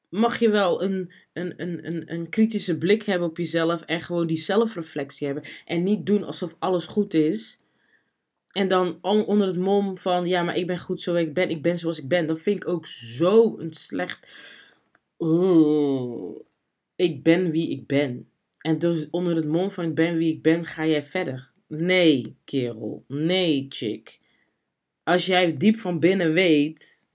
mag 0.08 0.38
je 0.38 0.50
wel 0.50 0.82
een, 0.82 1.12
een, 1.32 1.62
een, 1.62 1.86
een, 1.86 2.12
een 2.12 2.28
kritische 2.28 2.78
blik 2.78 3.02
hebben 3.02 3.28
op 3.28 3.36
jezelf 3.36 3.82
en 3.82 4.00
gewoon 4.00 4.26
die 4.26 4.36
zelfreflectie 4.36 5.26
hebben. 5.26 5.44
En 5.64 5.82
niet 5.82 6.06
doen 6.06 6.24
alsof 6.24 6.56
alles 6.58 6.86
goed 6.86 7.14
is. 7.14 7.58
En 8.54 8.68
dan 8.68 8.98
onder 9.02 9.46
het 9.46 9.56
mom 9.56 9.98
van, 9.98 10.26
ja, 10.26 10.42
maar 10.42 10.56
ik 10.56 10.66
ben 10.66 10.78
goed 10.78 11.00
zoals 11.00 11.20
ik 11.20 11.34
ben. 11.34 11.50
Ik 11.50 11.62
ben 11.62 11.78
zoals 11.78 11.98
ik 11.98 12.08
ben. 12.08 12.26
Dat 12.26 12.40
vind 12.40 12.56
ik 12.56 12.68
ook 12.68 12.86
zo 12.86 13.58
een 13.58 13.72
slecht... 13.72 14.28
Ik 16.96 17.22
ben 17.22 17.50
wie 17.50 17.70
ik 17.70 17.86
ben. 17.86 18.28
En 18.58 18.78
dus 18.78 19.10
onder 19.10 19.36
het 19.36 19.46
mom 19.46 19.70
van 19.70 19.84
ik 19.84 19.94
ben 19.94 20.16
wie 20.16 20.32
ik 20.32 20.42
ben, 20.42 20.64
ga 20.64 20.86
jij 20.86 21.02
verder. 21.02 21.50
Nee, 21.66 22.36
kerel. 22.44 23.04
Nee, 23.08 23.66
chick. 23.68 24.20
Als 25.02 25.26
jij 25.26 25.56
diep 25.56 25.76
van 25.76 26.00
binnen 26.00 26.32
weet 26.32 27.06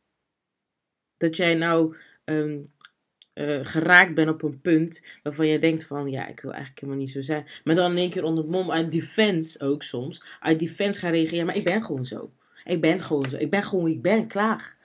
dat 1.18 1.36
jij 1.38 1.56
nou 1.56 1.96
um, 2.26 2.72
uh, 3.40 3.60
geraakt 3.66 4.14
bent 4.14 4.30
op 4.30 4.42
een 4.42 4.62
punt 4.62 5.06
waarvan 5.24 5.48
je 5.48 5.60
denkt 5.60 5.86
van 5.86 6.10
ja, 6.10 6.28
ik 6.28 6.40
wil 6.40 6.52
eigenlijk 6.52 6.82
helemaal 6.82 7.02
niet 7.02 7.12
zo 7.12 7.22
zijn. 7.22 7.46
Maar 7.64 7.76
dan 7.76 7.92
in 7.92 7.98
één 7.98 8.10
keer 8.10 8.24
onder 8.24 8.44
het 8.44 8.54
mom 8.54 8.72
uit 8.72 8.92
defense 8.92 9.60
ook 9.60 9.84
soms. 9.84 10.24
Uit 10.40 10.60
defense 10.60 11.00
gaan 11.00 11.12
reageren. 11.12 11.46
Maar 11.46 11.56
ik 11.56 11.64
ben 11.64 11.84
gewoon 11.84 12.06
zo. 12.06 12.32
Ik 12.66 12.82
ben 12.82 13.02
gewoon 13.02 13.30
zo. 13.30 13.36
Ik 13.36 13.50
ben 13.50 13.64
gewoon, 13.64 13.90
ik 13.90 14.02
ben 14.02 14.28
klaar. 14.28 14.78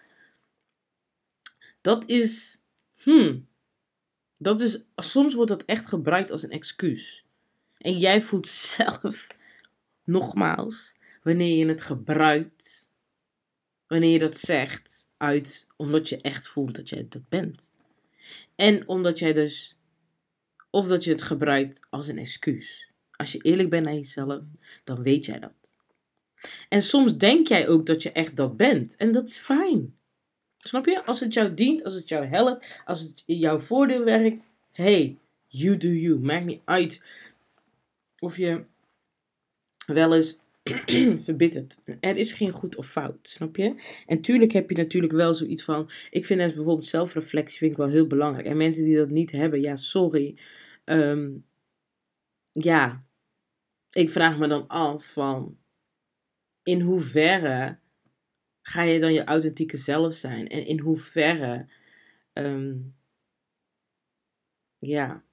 Dat 1.81 2.09
is, 2.09 2.61
hmm, 3.03 3.47
dat 4.39 4.61
is, 4.61 4.85
soms 4.97 5.35
wordt 5.35 5.51
dat 5.51 5.65
echt 5.65 5.87
gebruikt 5.87 6.31
als 6.31 6.43
een 6.43 6.51
excuus. 6.51 7.25
En 7.79 7.99
jij 7.99 8.23
voelt 8.23 8.49
zelf, 8.77 9.27
nogmaals, 10.05 10.95
wanneer 11.23 11.57
je 11.57 11.67
het 11.67 11.81
gebruikt 11.81 12.93
wanneer 13.87 14.11
je 14.11 14.19
dat 14.19 14.37
zegt 14.37 15.09
uit 15.17 15.67
omdat 15.77 16.09
je 16.09 16.21
echt 16.21 16.49
voelt 16.49 16.75
dat 16.75 16.89
jij 16.89 17.07
dat 17.09 17.29
bent. 17.29 17.73
En 18.55 18.89
omdat 18.89 19.19
jij 19.19 19.33
dus, 19.33 19.77
of 20.71 20.87
dat 20.87 21.05
je 21.05 21.11
het 21.11 21.23
gebruikt 21.23 21.81
als 21.91 22.09
een 22.09 22.19
excuus. 22.19 22.91
Als 23.11 23.33
je 23.33 23.39
eerlijk 23.39 23.71
bent 23.71 23.85
naar 23.85 23.95
jezelf, 23.95 24.43
dan 24.85 25.03
weet 25.03 25.25
jij 25.25 25.39
dat. 25.39 25.53
En 26.69 26.83
soms 26.83 27.17
denk 27.17 27.49
jij 27.49 27.69
ook 27.69 27.87
dat 27.87 28.03
je 28.03 28.13
echt 28.13 28.37
dat 28.37 28.57
bent. 28.57 28.97
En 28.97 29.13
dat 29.13 29.29
is 29.29 29.37
fijn. 29.37 29.97
Snap 30.57 30.87
je? 30.87 31.05
Als 31.05 31.21
het 31.21 31.35
jou 31.35 31.55
dient, 31.55 31.85
als 31.85 31.95
het 31.95 32.09
jou 32.09 32.25
helpt, 32.25 32.83
als 32.85 33.01
het 33.01 33.23
in 33.27 33.39
jouw 33.39 33.59
voordeel 33.59 34.05
werkt. 34.05 34.45
Hey, 34.73 35.19
you 35.47 35.77
do 35.77 35.89
you. 35.89 36.19
Maakt 36.19 36.45
niet 36.45 36.63
uit 36.65 37.03
of 38.19 38.37
je 38.37 38.65
wel 39.87 40.15
eens 40.15 40.39
verbitterd. 41.27 41.79
Er 42.01 42.17
is 42.17 42.33
geen 42.33 42.51
goed 42.51 42.77
of 42.77 42.87
fout, 42.91 43.29
snap 43.29 43.57
je? 43.57 43.75
En 44.07 44.21
tuurlijk 44.21 44.53
heb 44.53 44.71
je 44.71 44.77
natuurlijk 44.77 45.13
wel 45.13 45.35
zoiets 45.35 45.63
van. 45.63 45.91
Ik 46.11 46.25
vind 46.25 46.41
het 46.41 46.55
bijvoorbeeld 46.55 46.87
zelfreflectie 46.87 47.59
vind 47.59 47.71
ik 47.71 47.77
wel 47.77 47.89
heel 47.89 48.07
belangrijk. 48.07 48.47
En 48.47 48.57
mensen 48.57 48.85
die 48.85 48.97
dat 48.97 49.11
niet 49.11 49.31
hebben, 49.31 49.61
ja, 49.61 49.77
sorry. 49.77 50.39
Ehm, 50.85 51.31
ja, 52.53 53.05
ik 53.93 54.11
vraag 54.11 54.39
me 54.39 54.49
dan 54.49 54.67
af 54.67 55.13
van. 55.13 55.59
In 56.63 56.81
hoeverre 56.81 57.79
ga 58.63 58.83
je 58.83 59.01
dan 59.01 59.13
je 59.13 59.25
authentieke 59.25 59.77
zelf 59.77 60.15
zijn? 60.15 60.49
En 60.49 60.67
in 60.67 60.81
hoeverre. 60.81 61.69
Ehm, 62.33 62.77
ja, 64.79 65.25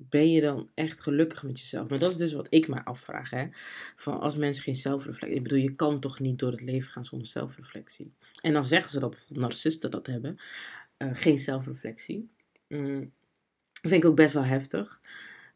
ben 0.00 0.30
je 0.30 0.40
dan 0.40 0.68
echt 0.74 1.00
gelukkig 1.00 1.42
met 1.42 1.60
jezelf? 1.60 1.88
Maar 1.88 1.98
dat 1.98 2.10
is 2.10 2.16
dus 2.16 2.32
wat 2.32 2.46
ik 2.50 2.68
me 2.68 2.84
afvraag. 2.84 3.30
Hè? 3.30 3.46
Van 3.96 4.20
als 4.20 4.36
mensen 4.36 4.62
geen 4.62 4.76
zelfreflectie. 4.76 5.36
Ik 5.36 5.42
bedoel, 5.42 5.58
je 5.58 5.74
kan 5.74 6.00
toch 6.00 6.20
niet 6.20 6.38
door 6.38 6.50
het 6.50 6.60
leven 6.60 6.90
gaan 6.90 7.04
zonder 7.04 7.28
zelfreflectie. 7.28 8.12
En 8.42 8.52
dan 8.52 8.64
zeggen 8.64 8.90
ze 8.90 9.00
dat 9.00 9.10
bijvoorbeeld 9.10 9.40
narcisten 9.40 9.90
dat 9.90 10.06
hebben. 10.06 10.36
Uh, 10.98 11.08
geen 11.12 11.38
zelfreflectie. 11.38 12.30
Mm, 12.68 13.12
vind 13.72 13.94
ik 13.94 14.04
ook 14.04 14.16
best 14.16 14.34
wel 14.34 14.44
heftig. 14.44 15.00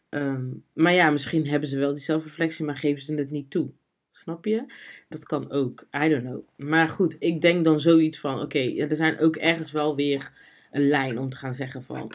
Um, 0.09 0.65
maar 0.73 0.93
ja, 0.93 1.11
misschien 1.11 1.49
hebben 1.49 1.69
ze 1.69 1.79
wel 1.79 1.95
die 1.95 2.03
zelfreflectie, 2.03 2.65
maar 2.65 2.77
geven 2.77 3.05
ze 3.05 3.15
het 3.15 3.31
niet 3.31 3.51
toe. 3.51 3.71
Snap 4.11 4.45
je? 4.45 4.65
Dat 5.09 5.25
kan 5.25 5.51
ook. 5.51 5.87
I 6.05 6.09
don't 6.09 6.23
know. 6.23 6.49
Maar 6.57 6.89
goed, 6.89 7.17
ik 7.19 7.41
denk 7.41 7.65
dan 7.65 7.81
zoiets 7.81 8.19
van: 8.19 8.41
oké, 8.41 8.59
er 8.59 8.97
zijn 8.97 9.19
ook 9.19 9.37
ergens 9.37 9.73
wel 9.73 9.97
weer 9.97 10.33
een 10.71 10.89
lijn 10.89 11.19
om 11.19 11.29
te 11.29 11.37
gaan 11.37 11.55
zeggen 11.55 11.83
van 11.83 12.13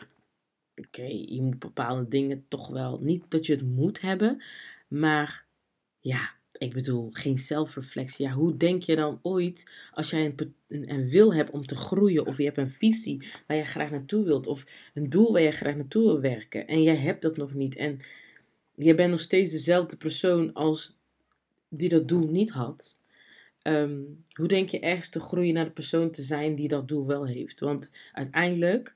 oké, 0.85 1.05
je 1.05 1.41
moet 1.41 1.59
bepaalde 1.59 2.07
dingen 2.07 2.45
toch 2.47 2.67
wel, 2.67 2.99
niet 3.01 3.23
dat 3.27 3.45
je 3.45 3.53
het 3.53 3.65
moet 3.65 4.01
hebben, 4.01 4.43
maar 4.87 5.45
ja, 5.99 6.35
ik 6.57 6.73
bedoel, 6.73 7.09
geen 7.11 7.37
zelfreflectie. 7.37 8.25
Ja, 8.25 8.33
hoe 8.33 8.57
denk 8.57 8.83
je 8.83 8.95
dan 8.95 9.19
ooit, 9.21 9.71
als 9.91 10.09
jij 10.09 10.35
een, 10.67 11.09
wil 11.09 11.33
hebt 11.33 11.51
om 11.51 11.65
te 11.65 11.75
groeien, 11.75 12.25
of 12.25 12.37
je 12.37 12.43
hebt 12.43 12.57
een 12.57 12.69
visie 12.69 13.27
waar 13.47 13.57
je 13.57 13.65
graag 13.65 13.91
naartoe 13.91 14.23
wilt, 14.23 14.47
of 14.47 14.89
een 14.93 15.09
doel 15.09 15.31
waar 15.31 15.41
je 15.41 15.51
graag 15.51 15.75
naartoe 15.75 16.03
wil 16.03 16.21
werken, 16.21 16.67
en 16.67 16.81
jij 16.81 16.95
hebt 16.95 17.21
dat 17.21 17.37
nog 17.37 17.53
niet, 17.53 17.75
en 17.75 17.99
je 18.75 18.93
bent 18.93 19.11
nog 19.11 19.19
steeds 19.19 19.51
dezelfde 19.51 19.97
persoon 19.97 20.53
als 20.53 20.97
die 21.69 21.89
dat 21.89 22.07
doel 22.07 22.27
niet 22.27 22.49
had. 22.49 22.99
Ehm, 23.61 24.01
hoe 24.33 24.47
denk 24.47 24.69
je 24.69 24.79
ergens 24.79 25.09
te 25.09 25.19
groeien 25.19 25.53
naar 25.53 25.65
de 25.65 25.71
persoon 25.71 26.11
te 26.11 26.23
zijn 26.23 26.55
die 26.55 26.67
dat 26.67 26.87
doel 26.87 27.05
wel 27.05 27.25
heeft? 27.25 27.59
Want 27.59 27.91
uiteindelijk 28.13 28.95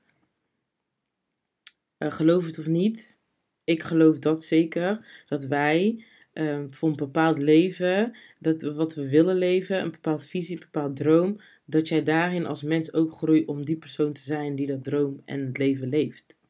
uh, 2.02 2.12
geloof 2.12 2.46
het 2.46 2.58
of 2.58 2.66
niet, 2.66 3.20
ik 3.64 3.82
geloof 3.82 4.18
dat 4.18 4.44
zeker, 4.44 5.24
dat 5.28 5.44
wij 5.44 6.04
uh, 6.34 6.64
voor 6.68 6.88
een 6.88 6.96
bepaald 6.96 7.42
leven, 7.42 8.16
dat 8.40 8.62
wat 8.62 8.94
we 8.94 9.08
willen 9.08 9.36
leven, 9.36 9.80
een 9.80 9.90
bepaalde 9.90 10.22
visie, 10.22 10.54
een 10.54 10.62
bepaald 10.72 10.96
droom, 10.96 11.36
dat 11.64 11.88
jij 11.88 12.02
daarin 12.02 12.46
als 12.46 12.62
mens 12.62 12.92
ook 12.92 13.12
groeit 13.12 13.46
om 13.46 13.64
die 13.64 13.76
persoon 13.76 14.12
te 14.12 14.20
zijn 14.20 14.54
die 14.54 14.66
dat 14.66 14.84
droom 14.84 15.22
en 15.24 15.46
het 15.46 15.58
leven 15.58 15.88
leeft. 15.88 16.40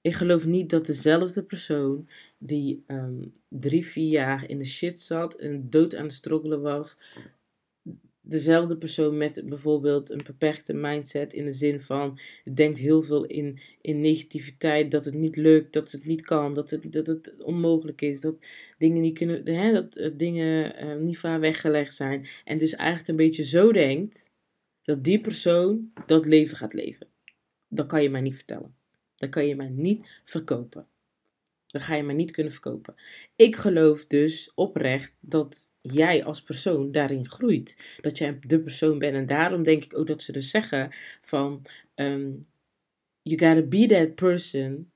Ik 0.00 0.14
geloof 0.14 0.44
niet 0.44 0.70
dat 0.70 0.86
dezelfde 0.86 1.42
persoon 1.42 2.08
die 2.38 2.84
um, 2.86 3.30
drie, 3.48 3.86
vier 3.86 4.10
jaar 4.10 4.48
in 4.48 4.58
de 4.58 4.64
shit 4.64 4.98
zat 4.98 5.34
en 5.34 5.70
dood 5.70 5.94
aan 5.94 6.04
het 6.04 6.12
struggelen 6.12 6.60
was, 6.60 6.98
dezelfde 8.28 8.76
persoon 8.76 9.16
met 9.16 9.42
bijvoorbeeld 9.44 10.10
een 10.10 10.22
beperkte 10.24 10.72
mindset 10.72 11.32
in 11.32 11.44
de 11.44 11.52
zin 11.52 11.80
van 11.80 12.18
denkt 12.54 12.78
heel 12.78 13.02
veel 13.02 13.24
in, 13.24 13.58
in 13.80 14.00
negativiteit, 14.00 14.90
dat 14.90 15.04
het 15.04 15.14
niet 15.14 15.36
lukt, 15.36 15.72
dat 15.72 15.90
het 15.90 16.04
niet 16.04 16.22
kan, 16.22 16.54
dat 16.54 16.70
het, 16.70 16.92
dat 16.92 17.06
het 17.06 17.34
onmogelijk 17.42 18.02
is, 18.02 18.20
dat 18.20 18.34
dingen 18.78 19.02
niet 19.02 19.18
kunnen, 19.18 19.48
hè, 19.48 19.72
dat 19.72 19.96
uh, 19.96 20.10
dingen 20.16 20.84
uh, 20.84 20.96
niet 20.96 21.18
vaar 21.18 21.40
weggelegd 21.40 21.94
zijn. 21.94 22.26
En 22.44 22.58
dus 22.58 22.74
eigenlijk 22.74 23.08
een 23.08 23.16
beetje 23.16 23.44
zo 23.44 23.72
denkt 23.72 24.30
dat 24.82 25.04
die 25.04 25.20
persoon 25.20 25.92
dat 26.06 26.26
leven 26.26 26.56
gaat 26.56 26.72
leven. 26.72 27.06
Dat 27.68 27.86
kan 27.86 28.02
je 28.02 28.10
mij 28.10 28.20
niet 28.20 28.36
vertellen. 28.36 28.74
Dat 29.16 29.28
kan 29.28 29.46
je 29.46 29.56
mij 29.56 29.68
niet 29.68 30.20
verkopen. 30.24 30.86
Dat 31.66 31.82
ga 31.82 31.94
je 31.94 32.02
mij 32.02 32.14
niet 32.14 32.30
kunnen 32.30 32.52
verkopen. 32.52 32.94
Ik 33.36 33.56
geloof 33.56 34.06
dus 34.06 34.52
oprecht 34.54 35.14
dat 35.20 35.70
jij 35.92 36.24
als 36.24 36.42
persoon 36.42 36.92
daarin 36.92 37.28
groeit. 37.28 37.98
Dat 38.00 38.18
jij 38.18 38.38
de 38.46 38.60
persoon 38.60 38.98
bent. 38.98 39.14
En 39.14 39.26
daarom 39.26 39.62
denk 39.62 39.84
ik 39.84 39.98
ook 39.98 40.06
dat 40.06 40.22
ze 40.22 40.32
dus 40.32 40.50
zeggen 40.50 40.88
van... 41.20 41.62
Um, 41.94 42.40
you 43.22 43.38
gotta 43.38 43.62
be 43.62 43.86
that 43.86 44.14
person 44.14 44.90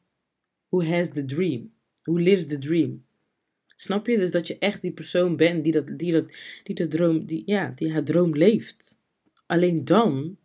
who 0.68 0.82
has 0.82 1.10
the 1.10 1.24
dream. 1.24 1.72
Who 2.04 2.18
lives 2.18 2.46
the 2.46 2.58
dream. 2.58 3.04
Snap 3.74 4.06
je? 4.06 4.18
Dus 4.18 4.30
dat 4.30 4.46
je 4.46 4.58
echt 4.58 4.82
die 4.82 4.92
persoon 4.92 5.36
bent 5.36 5.64
die, 5.64 5.72
dat, 5.72 5.98
die, 5.98 6.12
dat, 6.12 6.32
die, 6.62 6.74
de 6.74 6.88
droom, 6.88 7.26
die, 7.26 7.42
ja, 7.46 7.72
die 7.74 7.92
haar 7.92 8.04
droom 8.04 8.36
leeft. 8.36 8.98
Alleen 9.46 9.84
dan, 9.84 10.36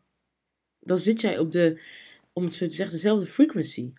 dan 0.79 0.97
zit 0.97 1.21
jij 1.21 1.39
op 1.39 1.51
de, 1.51 1.81
om 2.33 2.43
het 2.43 2.53
zo 2.53 2.65
te 2.65 2.73
zeggen, 2.73 2.95
dezelfde 2.95 3.25
frequency. 3.25 3.93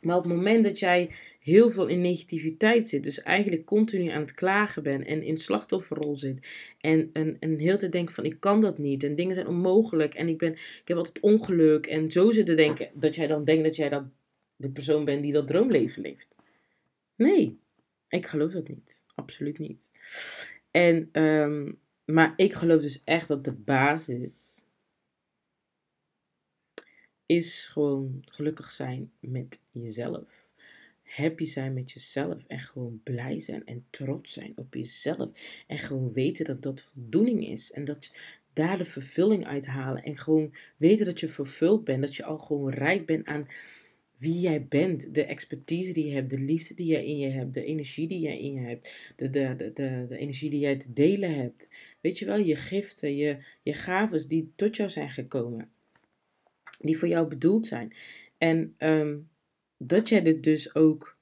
Maar 0.00 0.16
op 0.16 0.24
het 0.24 0.32
moment 0.32 0.64
dat 0.64 0.78
jij 0.78 1.10
heel 1.40 1.70
veel 1.70 1.86
in 1.86 2.00
negativiteit 2.00 2.88
zit, 2.88 3.04
dus 3.04 3.22
eigenlijk 3.22 3.64
continu 3.64 4.08
aan 4.08 4.20
het 4.20 4.34
klagen 4.34 4.82
bent 4.82 5.06
en 5.06 5.22
in 5.22 5.36
slachtofferrol 5.36 6.16
zit 6.16 6.46
en, 6.80 7.10
en, 7.12 7.36
en 7.40 7.58
heel 7.58 7.78
te 7.78 7.88
denken 7.88 8.14
van 8.14 8.24
ik 8.24 8.40
kan 8.40 8.60
dat 8.60 8.78
niet 8.78 9.04
en 9.04 9.14
dingen 9.14 9.34
zijn 9.34 9.46
onmogelijk 9.46 10.14
en 10.14 10.28
ik, 10.28 10.38
ben, 10.38 10.52
ik 10.52 10.82
heb 10.84 10.96
altijd 10.96 11.20
ongeluk 11.20 11.86
en 11.86 12.10
zo 12.10 12.30
zitten 12.32 12.56
denken, 12.56 12.90
dat 12.94 13.14
jij 13.14 13.26
dan 13.26 13.44
denkt 13.44 13.64
dat 13.64 13.76
jij 13.76 13.88
dat 13.88 14.04
de 14.56 14.70
persoon 14.70 15.04
bent 15.04 15.22
die 15.22 15.32
dat 15.32 15.46
droomleven 15.46 16.02
leeft. 16.02 16.36
Nee, 17.16 17.58
ik 18.08 18.26
geloof 18.26 18.52
dat 18.52 18.68
niet. 18.68 19.02
Absoluut 19.14 19.58
niet. 19.58 19.90
En, 20.70 21.08
um, 21.22 21.78
maar 22.04 22.32
ik 22.36 22.52
geloof 22.52 22.82
dus 22.82 23.02
echt 23.04 23.28
dat 23.28 23.44
de 23.44 23.52
basis 23.52 24.64
is 27.30 27.68
gewoon 27.72 28.22
gelukkig 28.24 28.70
zijn 28.70 29.12
met 29.20 29.60
jezelf. 29.70 30.48
Happy 31.02 31.44
zijn 31.44 31.72
met 31.72 31.90
jezelf 31.90 32.44
en 32.46 32.58
gewoon 32.58 33.00
blij 33.02 33.40
zijn 33.40 33.66
en 33.66 33.84
trots 33.90 34.32
zijn 34.32 34.52
op 34.56 34.74
jezelf. 34.74 35.64
En 35.66 35.78
gewoon 35.78 36.12
weten 36.12 36.44
dat 36.44 36.62
dat 36.62 36.82
voldoening 36.82 37.46
is 37.46 37.72
en 37.72 37.84
dat 37.84 38.18
daar 38.52 38.78
de 38.78 38.84
vervulling 38.84 39.46
uithalen. 39.46 40.02
En 40.02 40.16
gewoon 40.16 40.54
weten 40.76 41.06
dat 41.06 41.20
je 41.20 41.28
vervuld 41.28 41.84
bent, 41.84 42.02
dat 42.02 42.16
je 42.16 42.24
al 42.24 42.38
gewoon 42.38 42.70
rijk 42.70 43.06
bent 43.06 43.26
aan 43.26 43.46
wie 44.16 44.40
jij 44.40 44.66
bent, 44.66 45.14
de 45.14 45.24
expertise 45.24 45.92
die 45.92 46.06
je 46.06 46.12
hebt, 46.12 46.30
de 46.30 46.40
liefde 46.40 46.74
die 46.74 46.86
jij 46.86 47.04
in 47.04 47.18
je 47.18 47.28
hebt, 47.28 47.54
de 47.54 47.64
energie 47.64 48.08
die 48.08 48.20
jij 48.20 48.40
in 48.40 48.52
je 48.52 48.60
hebt, 48.60 49.12
de, 49.16 49.30
de, 49.30 49.54
de, 49.56 49.72
de, 50.08 50.16
energie 50.16 50.50
die 50.50 50.60
jij 50.60 50.76
te 50.76 50.92
delen 50.92 51.34
hebt. 51.34 51.68
Weet 52.00 52.18
je 52.18 52.24
wel, 52.24 52.38
je 52.38 52.56
giften, 52.56 53.16
je, 53.16 53.36
je 53.62 53.72
gaven 53.72 54.28
die 54.28 54.52
tot 54.56 54.76
jou 54.76 54.88
zijn 54.88 55.10
gekomen 55.10 55.70
die 56.78 56.98
voor 56.98 57.08
jou 57.08 57.28
bedoeld 57.28 57.66
zijn. 57.66 57.92
En 58.38 58.74
ehm, 58.76 59.18
dat 59.76 60.08
jij 60.08 60.22
dit 60.22 60.42
dus 60.42 60.74
ook 60.74 61.18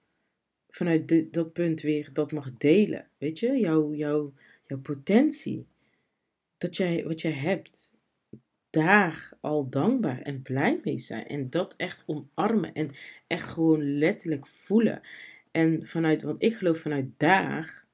vanuit 0.68 1.32
dat 1.32 1.52
punt 1.52 1.80
weer 1.80 2.10
dat 2.12 2.32
mag 2.32 2.52
delen. 2.52 3.08
Weet 3.18 3.38
je, 3.38 3.58
jouw, 3.58 3.94
jouw, 3.94 4.32
jouw 4.66 4.80
potentie. 4.80 5.66
Dat 6.58 6.76
jij 6.76 7.04
wat 7.04 7.20
jij 7.20 7.32
hebt, 7.32 7.92
daar 8.70 9.32
al 9.40 9.68
dankbaar 9.68 10.20
en 10.22 10.42
blij 10.42 10.80
mee 10.84 10.98
zijn. 10.98 11.26
En 11.26 11.50
dat 11.50 11.74
echt 11.76 12.02
omarmen 12.06 12.74
en 12.74 12.90
echt 13.26 13.48
gewoon 13.48 13.98
letterlijk 13.98 14.46
voelen. 14.46 15.00
En 15.50 15.86
vanuit, 15.86 16.22
want 16.22 16.42
ik 16.42 16.54
geloof 16.54 16.78
vanuit 16.78 17.18
daar 17.18 17.86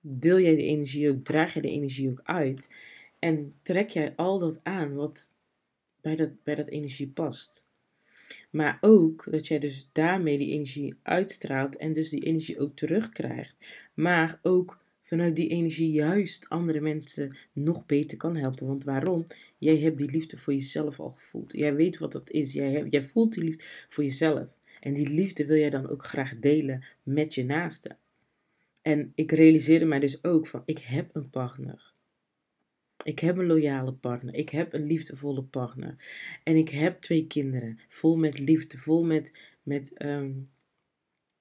deel 0.00 0.40
jij 0.40 0.56
de 0.56 0.62
energie 0.62 1.10
ook, 1.10 1.24
draag 1.24 1.54
je 1.54 1.60
de 1.60 1.70
energie 1.70 2.10
ook 2.10 2.20
uit. 2.22 2.70
En 3.18 3.54
trek 3.62 3.88
jij 3.88 4.12
al 4.16 4.38
dat 4.38 4.60
aan 4.62 4.94
wat 4.94 5.33
bij 6.04 6.16
dat, 6.16 6.42
bij 6.42 6.54
dat 6.54 6.68
energie 6.68 7.08
past. 7.08 7.66
Maar 8.50 8.78
ook 8.80 9.26
dat 9.30 9.46
jij 9.46 9.58
dus 9.58 9.88
daarmee 9.92 10.38
die 10.38 10.52
energie 10.52 10.94
uitstraalt 11.02 11.76
en 11.76 11.92
dus 11.92 12.08
die 12.08 12.24
energie 12.24 12.58
ook 12.58 12.76
terugkrijgt. 12.76 13.56
Maar 13.94 14.38
ook 14.42 14.82
vanuit 15.02 15.36
die 15.36 15.48
energie 15.48 15.90
juist 15.90 16.48
andere 16.48 16.80
mensen 16.80 17.36
nog 17.52 17.86
beter 17.86 18.18
kan 18.18 18.36
helpen. 18.36 18.66
Want 18.66 18.84
waarom? 18.84 19.24
Jij 19.58 19.78
hebt 19.78 19.98
die 19.98 20.10
liefde 20.10 20.36
voor 20.36 20.52
jezelf 20.52 21.00
al 21.00 21.10
gevoeld. 21.10 21.52
Jij 21.52 21.74
weet 21.74 21.98
wat 21.98 22.12
dat 22.12 22.30
is. 22.30 22.52
Jij, 22.52 22.70
hebt, 22.70 22.92
jij 22.92 23.04
voelt 23.04 23.32
die 23.32 23.44
liefde 23.44 23.64
voor 23.88 24.04
jezelf. 24.04 24.54
En 24.80 24.94
die 24.94 25.08
liefde 25.08 25.46
wil 25.46 25.56
jij 25.56 25.70
dan 25.70 25.88
ook 25.88 26.04
graag 26.04 26.38
delen 26.38 26.84
met 27.02 27.34
je 27.34 27.44
naaste. 27.44 27.96
En 28.82 29.12
ik 29.14 29.32
realiseerde 29.32 29.84
mij 29.84 30.00
dus 30.00 30.24
ook 30.24 30.46
van, 30.46 30.62
ik 30.64 30.78
heb 30.78 31.10
een 31.12 31.30
partner. 31.30 31.93
Ik 33.04 33.18
heb 33.18 33.36
een 33.36 33.46
loyale 33.46 33.92
partner. 33.92 34.34
Ik 34.34 34.48
heb 34.48 34.72
een 34.72 34.86
liefdevolle 34.86 35.42
partner. 35.42 35.96
En 36.42 36.56
ik 36.56 36.68
heb 36.68 37.00
twee 37.00 37.26
kinderen. 37.26 37.78
Vol 37.88 38.16
met 38.16 38.38
liefde. 38.38 38.78
Vol 38.78 39.04
met, 39.04 39.32
met, 39.62 39.92
ehm, 39.92 40.32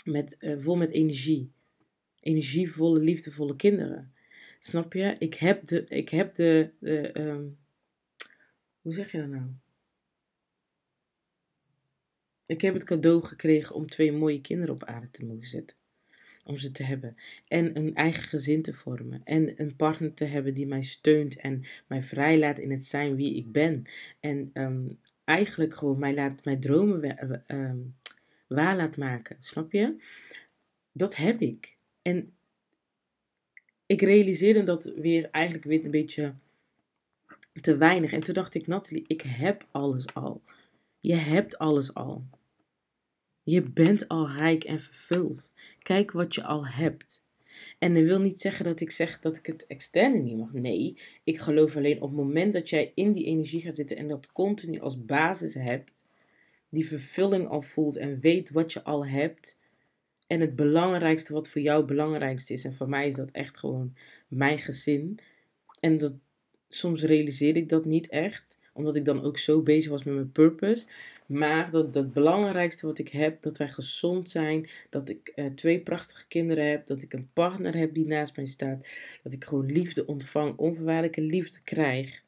met, 0.06 0.38
uh, 0.40 0.56
vol 0.60 0.76
met 0.76 0.92
energie. 0.92 1.52
Energievolle, 2.20 3.00
liefdevolle 3.00 3.56
kinderen. 3.56 4.14
Snap 4.60 4.94
je? 4.94 5.16
Ik 5.20 5.34
heb 5.34 5.66
de. 5.66 5.86
Ik 5.88 6.10
heb 6.10 6.36
de, 6.36 6.72
um, 7.14 7.58
hoe 8.82 8.94
zeg 8.94 9.12
je 9.12 9.18
dat 9.18 9.28
nou? 9.28 9.50
Ik 12.46 12.62
heb 12.62 12.74
het 12.74 12.84
cadeau 12.84 13.22
gekregen 13.22 13.76
om 13.76 13.90
twee 13.90 14.12
mooie 14.12 14.42
kinderen 14.42 14.76
op 14.76 14.84
aarde 14.84 15.10
te 15.10 15.26
mogen 15.26 15.48
zetten 15.48 15.78
om 16.44 16.58
ze 16.58 16.72
te 16.72 16.84
hebben. 16.84 17.16
En 17.48 17.78
een 17.78 17.96
eigen 17.96 18.24
gezin 18.24 18.62
te 18.62 18.74
vormen. 18.74 19.22
En 19.24 19.62
een 19.62 19.76
partner 19.76 20.14
te 20.14 20.26
hebben 20.26 20.54
die 20.54 20.68
mij 20.68 20.82
steunt 20.82 21.36
en 21.36 21.64
mij 21.88 22.02
vrijlaat 22.02 22.60
in 22.60 22.72
het 22.72 22.84
zijn 22.84 23.16
wie 23.16 23.36
ik 23.36 23.52
ben. 23.52 23.84
En 24.20 24.50
um, 24.54 24.88
eigenlijk 25.24 25.76
gewoon 25.76 26.00
mij 26.00 26.14
laat 26.14 26.46
mijn 26.46 26.60
dromen 26.60 27.44
um, 27.48 27.96
waar 28.48 28.76
laat 28.76 28.98
maken. 28.98 29.36
Snap 29.40 29.72
je? 29.72 29.96
Dat 30.92 31.16
heb 31.16 31.42
ik. 31.42 31.78
En 32.02 32.34
ik 33.86 34.02
realiseerde 34.02 34.64
dat 34.64 34.94
weer 34.96 35.30
eigenlijk 35.32 35.66
weer 35.66 35.86
een 35.86 35.92
beetje 35.92 36.34
te 37.62 37.78
weinig. 37.78 38.12
En 38.12 38.24
toen 38.24 38.34
dacht 38.34 38.54
ik, 38.54 38.68
Nathalie, 38.68 39.04
ik 39.08 39.22
heb 39.22 39.68
alles 39.72 40.14
al. 40.14 40.42
Je 41.00 41.16
hebt 41.16 41.58
alles 41.58 41.94
al. 41.94 42.26
Je 43.44 43.62
bent 43.62 44.08
al 44.08 44.30
rijk 44.30 44.64
en 44.64 44.80
vervuld. 44.80 45.54
Kijk 45.82 46.12
wat 46.12 46.36
je 46.36 46.44
al 46.44 46.68
hebt. 46.68 47.22
En 47.80 47.94
dat 47.94 48.04
wil 48.04 48.20
niet 48.20 48.40
zeggen 48.40 48.66
dat 48.66 48.80
ik 48.80 48.92
zeg 48.92 49.20
dat 49.20 49.38
ik 49.38 49.46
het 49.46 49.68
externe 49.68 50.20
niet 50.20 50.38
mag. 50.38 50.54
Nee, 50.54 50.98
ik 51.24 51.40
geloof 51.40 51.76
alleen 51.76 51.96
op 51.96 52.10
het 52.10 52.18
moment 52.18 52.54
dat 52.54 52.70
jij 52.70 52.92
in 52.96 53.12
die 53.12 53.26
energie 53.26 53.62
gaat 53.62 53.76
zitten 53.76 53.98
en 53.98 54.08
dat 54.08 54.32
continu 54.32 54.80
als 54.80 55.06
basis 55.06 55.54
hebt, 55.54 56.06
die 56.70 56.88
vervulling 56.88 57.48
al 57.48 57.62
voelt 57.62 57.96
en 57.96 58.20
weet 58.20 58.50
wat 58.50 58.74
je 58.74 58.84
al 58.84 59.06
hebt. 59.06 59.60
En 60.28 60.40
het 60.42 60.56
belangrijkste 60.56 61.34
wat 61.34 61.50
voor 61.50 61.62
jou 61.62 61.86
belangrijkste 61.86 62.54
is. 62.54 62.66
En 62.66 62.74
voor 62.74 62.90
mij 62.90 63.08
is 63.08 63.16
dat 63.16 63.32
echt 63.32 63.58
gewoon 63.58 63.96
mijn 64.28 64.58
gezin. 64.58 65.20
En 65.80 65.98
dat, 65.98 66.14
soms 66.68 67.04
realiseerde 67.04 67.60
ik 67.60 67.70
dat 67.70 67.86
niet 67.86 68.08
echt 68.10 68.58
omdat 68.74 68.96
ik 68.96 69.06
dan 69.06 69.24
ook 69.24 69.38
zo 69.38 69.62
bezig 69.62 69.92
was 69.92 70.04
met 70.04 70.14
mijn 70.14 70.32
purpose. 70.32 70.86
Maar 71.34 71.72
dat 71.72 71.96
het 71.96 72.14
belangrijkste 72.14 72.86
wat 72.86 73.00
ik 73.00 73.10
heb, 73.10 73.42
dat 73.42 73.58
wij 73.58 73.70
gezond 73.70 74.30
zijn. 74.30 74.70
Dat 74.90 75.10
ik 75.10 75.32
uh, 75.36 75.46
twee 75.46 75.82
prachtige 75.82 76.28
kinderen 76.28 76.70
heb. 76.70 76.86
Dat 76.86 77.02
ik 77.02 77.14
een 77.14 77.30
partner 77.34 77.76
heb 77.76 77.94
die 77.94 78.06
naast 78.06 78.36
mij 78.36 78.46
staat. 78.46 78.88
Dat 79.24 79.34
ik 79.34 79.44
gewoon 79.44 79.66
liefde 79.66 80.06
ontvang, 80.06 80.58
onvoorwaardelijke 80.58 81.22
liefde 81.22 81.60
krijg. 81.64 82.24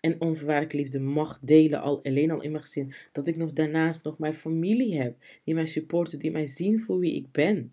En 0.00 0.20
onvoorwaardelijke 0.20 0.76
liefde 0.76 1.00
mag 1.00 1.38
delen, 1.42 1.80
al, 1.80 2.04
alleen 2.04 2.30
al 2.30 2.42
in 2.42 2.50
mijn 2.50 2.62
gezin. 2.62 2.92
Dat 3.12 3.26
ik 3.26 3.36
nog 3.36 3.52
daarnaast 3.52 4.04
nog 4.04 4.18
mijn 4.18 4.34
familie 4.34 5.00
heb. 5.00 5.16
Die 5.44 5.54
mij 5.54 5.66
supporten, 5.66 6.18
die 6.18 6.30
mij 6.30 6.46
zien 6.46 6.80
voor 6.80 6.98
wie 6.98 7.14
ik 7.14 7.32
ben. 7.32 7.72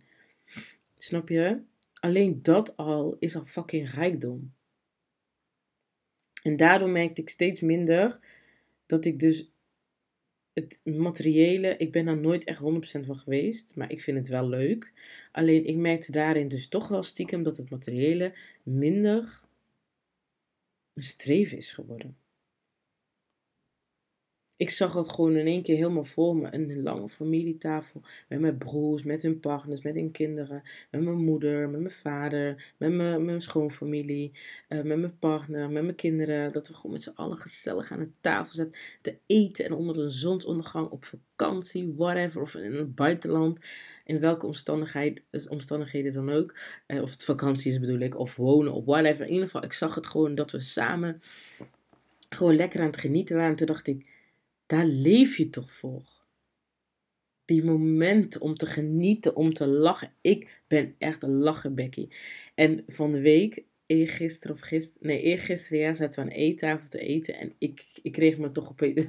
Snap 0.97 1.29
je? 1.29 1.61
Alleen 1.93 2.39
dat 2.41 2.77
al 2.77 3.15
is 3.19 3.35
al 3.35 3.45
fucking 3.45 3.89
rijkdom. 3.89 4.53
En 6.43 6.57
daardoor 6.57 6.89
merkte 6.89 7.21
ik 7.21 7.29
steeds 7.29 7.61
minder 7.61 8.19
dat 8.85 9.05
ik 9.05 9.19
dus 9.19 9.52
het 10.53 10.81
materiële, 10.83 11.77
ik 11.77 11.91
ben 11.91 12.05
daar 12.05 12.17
nooit 12.17 12.43
echt 12.43 12.59
100% 12.59 13.05
van 13.05 13.17
geweest, 13.17 13.75
maar 13.75 13.91
ik 13.91 14.01
vind 14.01 14.17
het 14.17 14.27
wel 14.27 14.49
leuk. 14.49 14.93
Alleen 15.31 15.65
ik 15.65 15.75
merkte 15.75 16.11
daarin 16.11 16.47
dus 16.47 16.67
toch 16.67 16.87
wel 16.87 17.03
stiekem 17.03 17.43
dat 17.43 17.57
het 17.57 17.69
materiële 17.69 18.33
minder 18.63 19.41
een 20.93 21.03
streven 21.03 21.57
is 21.57 21.71
geworden. 21.71 22.17
Ik 24.57 24.69
zag 24.69 24.93
het 24.93 25.09
gewoon 25.09 25.35
in 25.35 25.47
één 25.47 25.63
keer 25.63 25.75
helemaal 25.75 26.03
voor 26.03 26.35
me. 26.35 26.53
Een 26.53 26.81
lange 26.81 27.09
familietafel 27.09 28.01
met 28.27 28.39
mijn 28.39 28.57
broers, 28.57 29.03
met 29.03 29.21
hun 29.21 29.39
partners, 29.39 29.81
met 29.81 29.95
hun 29.95 30.11
kinderen. 30.11 30.61
Met 30.91 31.01
mijn 31.01 31.23
moeder, 31.23 31.69
met 31.69 31.79
mijn 31.79 31.93
vader, 31.93 32.73
met 32.77 32.93
mijn, 32.93 33.11
met 33.11 33.21
mijn 33.21 33.41
schoonfamilie, 33.41 34.31
uh, 34.69 34.81
met 34.81 34.97
mijn 34.97 35.17
partner, 35.19 35.69
met 35.69 35.83
mijn 35.83 35.95
kinderen. 35.95 36.51
Dat 36.51 36.67
we 36.67 36.73
gewoon 36.73 36.91
met 36.91 37.03
z'n 37.03 37.11
allen 37.15 37.37
gezellig 37.37 37.91
aan 37.91 37.99
de 37.99 38.11
tafel 38.21 38.55
zaten 38.55 38.79
te 39.01 39.17
eten. 39.25 39.65
En 39.65 39.73
onder 39.73 39.99
een 39.99 40.09
zonsondergang 40.09 40.89
op 40.89 41.05
vakantie, 41.05 41.93
whatever. 41.97 42.41
Of 42.41 42.55
in 42.55 42.73
het 42.73 42.95
buitenland. 42.95 43.59
In 44.05 44.19
welke 44.19 44.45
omstandigheid, 44.45 45.23
dus 45.29 45.47
omstandigheden 45.47 46.13
dan 46.13 46.29
ook. 46.29 46.55
Uh, 46.87 47.01
of 47.01 47.11
het 47.11 47.23
vakantie 47.23 47.71
is 47.71 47.79
bedoel 47.79 47.99
ik. 47.99 48.17
Of 48.19 48.35
wonen 48.35 48.73
of 48.73 48.85
whatever. 48.85 49.25
In 49.25 49.31
ieder 49.31 49.45
geval, 49.45 49.63
ik 49.63 49.73
zag 49.73 49.95
het 49.95 50.07
gewoon 50.07 50.35
dat 50.35 50.51
we 50.51 50.59
samen 50.59 51.21
gewoon 52.29 52.55
lekker 52.55 52.79
aan 52.79 52.85
het 52.85 52.97
genieten 52.97 53.35
waren. 53.35 53.51
En 53.51 53.57
toen 53.57 53.67
dacht 53.67 53.87
ik 53.87 54.12
daar 54.65 54.85
leef 54.85 55.37
je 55.37 55.49
toch 55.49 55.71
voor. 55.71 56.11
Die 57.45 57.63
moment 57.63 58.37
om 58.37 58.55
te 58.55 58.65
genieten, 58.65 59.35
om 59.35 59.53
te 59.53 59.67
lachen. 59.67 60.13
Ik 60.21 60.61
ben 60.67 60.95
echt 60.97 61.23
een 61.23 61.37
lachenbekkie. 61.37 62.15
En 62.55 62.83
van 62.87 63.11
de 63.11 63.21
week, 63.21 63.63
eergisteren 63.85 64.55
of 64.55 64.61
gisteren, 64.61 65.07
nee, 65.07 65.21
eergisteren 65.21 65.79
ja, 65.79 65.93
zaten 65.93 66.15
we 66.15 66.21
aan 66.21 66.35
de 66.35 66.41
eettafel 66.41 66.87
te 66.87 66.99
eten. 66.99 67.35
En 67.37 67.53
ik, 67.57 67.85
ik 68.01 68.11
kreeg 68.11 68.37
me 68.37 68.51
toch 68.51 68.69
opeens, 68.69 69.05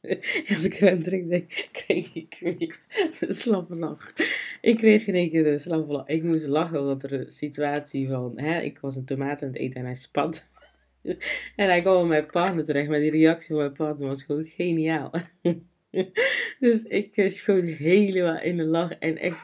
als 0.54 0.64
ik 0.64 0.74
eraan 0.80 1.28
denk, 1.28 1.68
kreeg 1.72 2.14
ik 2.14 2.36
weer 2.40 2.80
een 3.20 3.34
slappe 3.34 3.76
lach. 3.76 4.14
Ik 4.60 4.76
kreeg 4.76 5.06
in 5.06 5.14
één 5.14 5.30
keer 5.30 5.46
een 5.46 5.60
slappe 5.60 5.92
lach. 5.92 6.06
Ik 6.06 6.22
moest 6.22 6.46
lachen, 6.46 6.84
want 6.84 7.02
er 7.02 7.12
een 7.12 7.30
situatie 7.30 8.08
van, 8.08 8.32
hè, 8.38 8.60
ik 8.60 8.78
was 8.78 8.96
een 8.96 9.04
tomaat 9.04 9.42
aan 9.42 9.48
het 9.48 9.56
eten 9.56 9.80
en 9.80 9.86
hij 9.86 9.94
spat 9.94 10.48
en 11.56 11.68
hij 11.68 11.80
kwam 11.80 12.02
op 12.02 12.08
mijn 12.08 12.26
partner 12.26 12.64
terecht, 12.64 12.88
maar 12.88 13.00
die 13.00 13.10
reactie 13.10 13.48
van 13.48 13.56
mijn 13.56 13.72
partner 13.72 14.08
was 14.08 14.22
gewoon 14.22 14.46
geniaal. 14.46 15.10
dus 16.60 16.82
ik 16.82 17.16
uh, 17.16 17.28
schoot 17.28 17.64
helemaal 17.64 18.40
in 18.40 18.56
de 18.56 18.64
lach 18.64 18.92
en 18.98 19.16
echt 19.16 19.42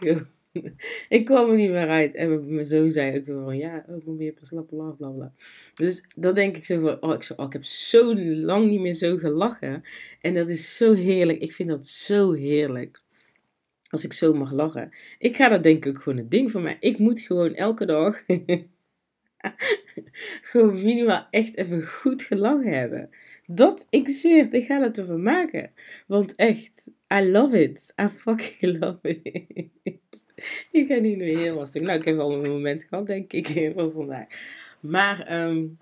ik 1.09 1.25
kwam 1.25 1.51
er 1.51 1.57
niet 1.57 1.71
meer 1.71 1.89
uit. 1.89 2.15
En 2.15 2.55
mijn 2.55 2.65
zoon 2.65 2.91
zei 2.91 3.19
ook 3.19 3.27
van, 3.27 3.57
ja, 3.57 3.85
oh, 3.89 4.07
maar 4.07 4.17
een 4.19 4.35
slappe 4.41 4.77
lach, 4.77 4.97
bla 4.97 5.09
bla. 5.09 5.33
Dus 5.75 6.05
dan 6.17 6.35
denk 6.35 6.57
ik 6.57 6.65
zo 6.65 6.81
van, 6.81 7.03
oh 7.03 7.15
ik, 7.15 7.23
zo, 7.23 7.35
oh, 7.37 7.47
ik 7.47 7.53
heb 7.53 7.65
zo 7.65 8.15
lang 8.25 8.67
niet 8.67 8.81
meer 8.81 8.95
zo 8.95 9.17
gelachen. 9.17 9.83
En 10.21 10.35
dat 10.35 10.49
is 10.49 10.77
zo 10.77 10.95
heerlijk. 10.95 11.39
Ik 11.39 11.53
vind 11.53 11.69
dat 11.69 11.87
zo 11.87 12.33
heerlijk. 12.33 13.01
Als 13.89 14.05
ik 14.05 14.13
zo 14.13 14.35
mag 14.35 14.53
lachen. 14.53 14.91
Ik 15.19 15.37
ga 15.37 15.49
dat 15.49 15.63
denk 15.63 15.85
ik 15.85 15.95
ook 15.95 16.03
gewoon 16.03 16.19
een 16.19 16.29
ding 16.29 16.51
van 16.51 16.63
mij. 16.63 16.77
Ik 16.81 16.99
moet 16.99 17.21
gewoon 17.21 17.55
elke 17.55 17.87
dag 17.87 18.23
gewoon 20.51 20.83
minimaal 20.83 21.27
echt 21.31 21.57
even 21.57 21.87
goed 21.87 22.23
gelachen 22.23 22.73
hebben. 22.73 23.11
Dat, 23.47 23.87
ik 23.91 24.09
zweer, 24.09 24.55
ik 24.55 24.65
ga 24.65 24.79
dat 24.79 24.99
ervan 24.99 25.23
maken. 25.23 25.71
Want 26.07 26.35
echt, 26.35 26.91
I 27.15 27.31
love 27.31 27.63
it. 27.63 27.93
I 28.03 28.09
fucking 28.09 28.79
love 28.81 28.99
it. 29.03 29.71
ik 30.71 30.87
ga 30.87 30.99
nu 30.99 31.17
weer 31.17 31.39
helemaal 31.39 31.67
stuk. 31.67 31.83
Nou, 31.83 31.99
ik 31.99 32.05
heb 32.05 32.19
al 32.19 32.33
een 32.33 32.51
moment 32.51 32.85
gehad, 32.85 33.07
denk 33.07 33.33
ik, 33.33 33.47
van 33.75 33.93
vandaag. 33.93 34.27
Maar, 34.81 35.47
um, 35.47 35.79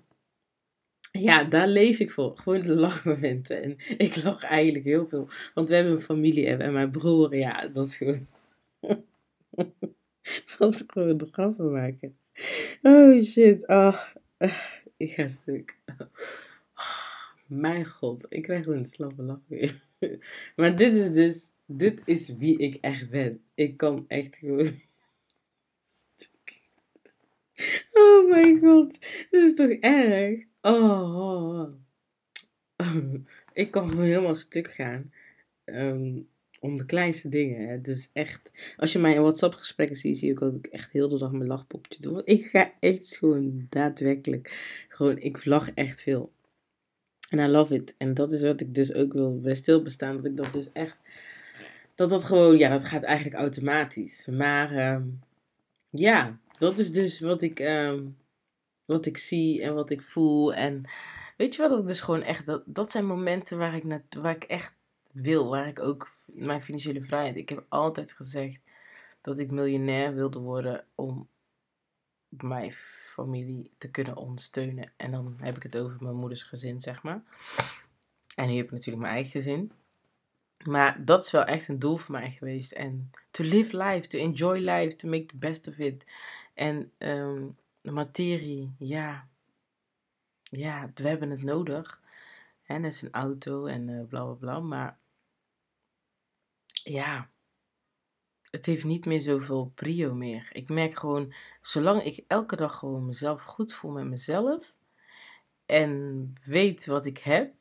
ja, 1.11 1.43
daar 1.43 1.67
leef 1.67 1.99
ik 1.99 2.11
voor. 2.11 2.37
Gewoon 2.37 2.61
de 2.61 2.75
lachmomenten. 2.75 3.61
En 3.61 3.75
ik 3.97 4.23
lach 4.23 4.43
eigenlijk 4.43 4.85
heel 4.85 5.07
veel. 5.07 5.27
Want 5.53 5.69
we 5.69 5.75
hebben 5.75 5.93
een 5.93 5.99
familie 5.99 6.47
en 6.47 6.73
mijn 6.73 6.91
broer, 6.91 7.35
ja, 7.35 7.67
dat 7.67 7.85
is 7.85 7.95
gewoon... 7.95 8.27
dat 10.57 10.71
is 10.71 10.83
gewoon 10.87 11.27
grappen 11.31 11.71
maken. 11.71 12.15
Oh 12.81 13.21
shit. 13.21 13.67
Oh, 13.67 14.03
ik 14.97 15.11
ga 15.11 15.27
stuk. 15.27 15.77
Mijn 17.47 17.85
god, 17.85 18.25
ik 18.29 18.41
krijg 18.41 18.63
gewoon 18.63 18.79
een 18.79 18.85
slappe 18.85 19.23
lach 19.23 19.41
weer. 19.47 19.83
Maar 20.55 20.75
dit 20.75 20.95
is 20.95 21.13
dus, 21.13 21.51
dit 21.65 22.01
is 22.05 22.35
wie 22.37 22.57
ik 22.57 22.75
echt 22.75 23.09
ben. 23.09 23.43
Ik 23.53 23.77
kan 23.77 24.07
echt 24.07 24.35
gewoon. 24.35 24.81
Stuk. 25.81 26.61
Oh 27.93 28.29
mijn 28.29 28.59
god, 28.59 28.99
dit 29.29 29.43
is 29.43 29.55
toch 29.55 29.69
erg? 29.69 30.43
Oh. 30.61 31.73
Ik 33.53 33.71
kan 33.71 33.89
gewoon 33.89 34.05
helemaal 34.05 34.35
stuk 34.35 34.71
gaan. 34.71 35.11
Um, 35.65 36.29
om 36.61 36.77
de 36.77 36.85
kleinste 36.85 37.29
dingen. 37.29 37.67
Hè. 37.67 37.81
Dus 37.81 38.09
echt, 38.13 38.51
als 38.77 38.91
je 38.91 38.99
mijn 38.99 39.21
WhatsApp-gesprekken 39.21 39.95
ziet, 39.95 40.17
zie 40.17 40.31
ik 40.31 40.41
ook 40.41 40.65
echt 40.65 40.91
heel 40.91 41.09
de 41.09 41.17
dag 41.17 41.31
mijn 41.31 41.47
lachpopje 41.47 41.99
doen. 41.99 42.21
Ik 42.25 42.45
ga 42.45 42.73
echt 42.79 43.17
gewoon 43.17 43.65
daadwerkelijk, 43.69 44.85
gewoon, 44.89 45.17
ik 45.17 45.45
lach 45.45 45.73
echt 45.73 46.01
veel. 46.01 46.31
En 47.29 47.39
I 47.39 47.47
love 47.47 47.73
it. 47.73 47.95
En 47.97 48.13
dat 48.13 48.31
is 48.31 48.41
wat 48.41 48.61
ik 48.61 48.73
dus 48.73 48.93
ook 48.93 49.13
wil 49.13 49.39
bij 49.39 49.55
stilbestaan. 49.55 50.15
Dat 50.15 50.25
ik 50.25 50.37
dat 50.37 50.53
dus 50.53 50.69
echt, 50.73 50.97
dat 51.95 52.09
dat 52.09 52.23
gewoon, 52.23 52.57
ja, 52.57 52.69
dat 52.69 52.83
gaat 52.83 53.03
eigenlijk 53.03 53.35
automatisch. 53.35 54.27
Maar 54.31 54.73
uh, 54.73 55.03
ja, 55.89 56.39
dat 56.57 56.79
is 56.79 56.91
dus 56.91 57.19
wat 57.19 57.41
ik, 57.41 57.59
uh, 57.59 57.99
wat 58.85 59.05
ik 59.05 59.17
zie 59.17 59.61
en 59.61 59.73
wat 59.73 59.89
ik 59.89 60.01
voel. 60.01 60.53
En 60.53 60.83
weet 61.37 61.55
je 61.55 61.61
wat, 61.61 61.77
dat 61.77 61.89
is 61.89 62.01
gewoon 62.01 62.23
echt, 62.23 62.45
dat, 62.45 62.63
dat 62.65 62.91
zijn 62.91 63.05
momenten 63.05 63.57
waar 63.57 63.75
ik, 63.75 63.83
waar 64.09 64.35
ik 64.35 64.43
echt 64.43 64.79
wil, 65.13 65.49
waar 65.49 65.67
ik 65.67 65.79
ook 65.79 66.09
mijn 66.25 66.61
financiële 66.61 67.01
vrijheid. 67.01 67.35
Ik 67.35 67.49
heb 67.49 67.65
altijd 67.69 68.13
gezegd 68.13 68.69
dat 69.21 69.39
ik 69.39 69.51
miljonair 69.51 70.13
wilde 70.13 70.39
worden 70.39 70.85
om 70.95 71.29
mijn 72.29 72.71
familie 72.73 73.71
te 73.77 73.91
kunnen 73.91 74.15
ondersteunen. 74.15 74.91
En 74.97 75.11
dan 75.11 75.35
heb 75.37 75.55
ik 75.55 75.63
het 75.63 75.77
over 75.77 75.97
mijn 75.99 76.15
moeders 76.15 76.43
gezin, 76.43 76.79
zeg 76.79 77.03
maar. 77.03 77.23
En 78.35 78.47
nu 78.47 78.55
heb 78.55 78.65
ik 78.65 78.71
natuurlijk 78.71 79.01
mijn 79.01 79.13
eigen 79.13 79.31
gezin. 79.31 79.71
Maar 80.63 81.05
dat 81.05 81.25
is 81.25 81.31
wel 81.31 81.43
echt 81.43 81.67
een 81.67 81.79
doel 81.79 81.95
voor 81.95 82.11
mij 82.11 82.31
geweest. 82.31 82.71
En 82.71 83.11
to 83.31 83.43
live 83.43 83.77
life, 83.77 84.07
to 84.07 84.19
enjoy 84.19 84.57
life, 84.57 84.95
to 84.95 85.07
make 85.07 85.25
the 85.25 85.37
best 85.37 85.67
of 85.67 85.77
it. 85.77 86.05
En 86.53 86.91
ehm, 86.97 87.47
de 87.81 87.91
materie, 87.91 88.75
ja. 88.77 89.27
Ja, 90.43 90.91
we 90.93 91.07
hebben 91.07 91.29
het 91.29 91.43
nodig. 91.43 92.01
En 92.71 92.81
dat 92.81 92.91
is 92.91 93.01
een 93.01 93.11
auto 93.11 93.65
en 93.65 93.87
uh, 93.87 94.07
bla 94.07 94.23
bla 94.23 94.33
bla. 94.33 94.59
Maar 94.59 94.99
ja, 96.83 97.29
het 98.49 98.65
heeft 98.65 98.83
niet 98.83 99.05
meer 99.05 99.19
zoveel 99.19 99.71
prio 99.75 100.13
meer. 100.13 100.49
Ik 100.51 100.69
merk 100.69 100.95
gewoon, 100.95 101.33
zolang 101.61 102.03
ik 102.03 102.23
elke 102.27 102.55
dag 102.55 102.77
gewoon 102.77 103.05
mezelf 103.05 103.41
goed 103.41 103.73
voel 103.73 103.91
met 103.91 104.05
mezelf. 104.05 104.75
En 105.65 106.33
weet 106.45 106.85
wat 106.85 107.05
ik 107.05 107.17
heb. 107.17 107.53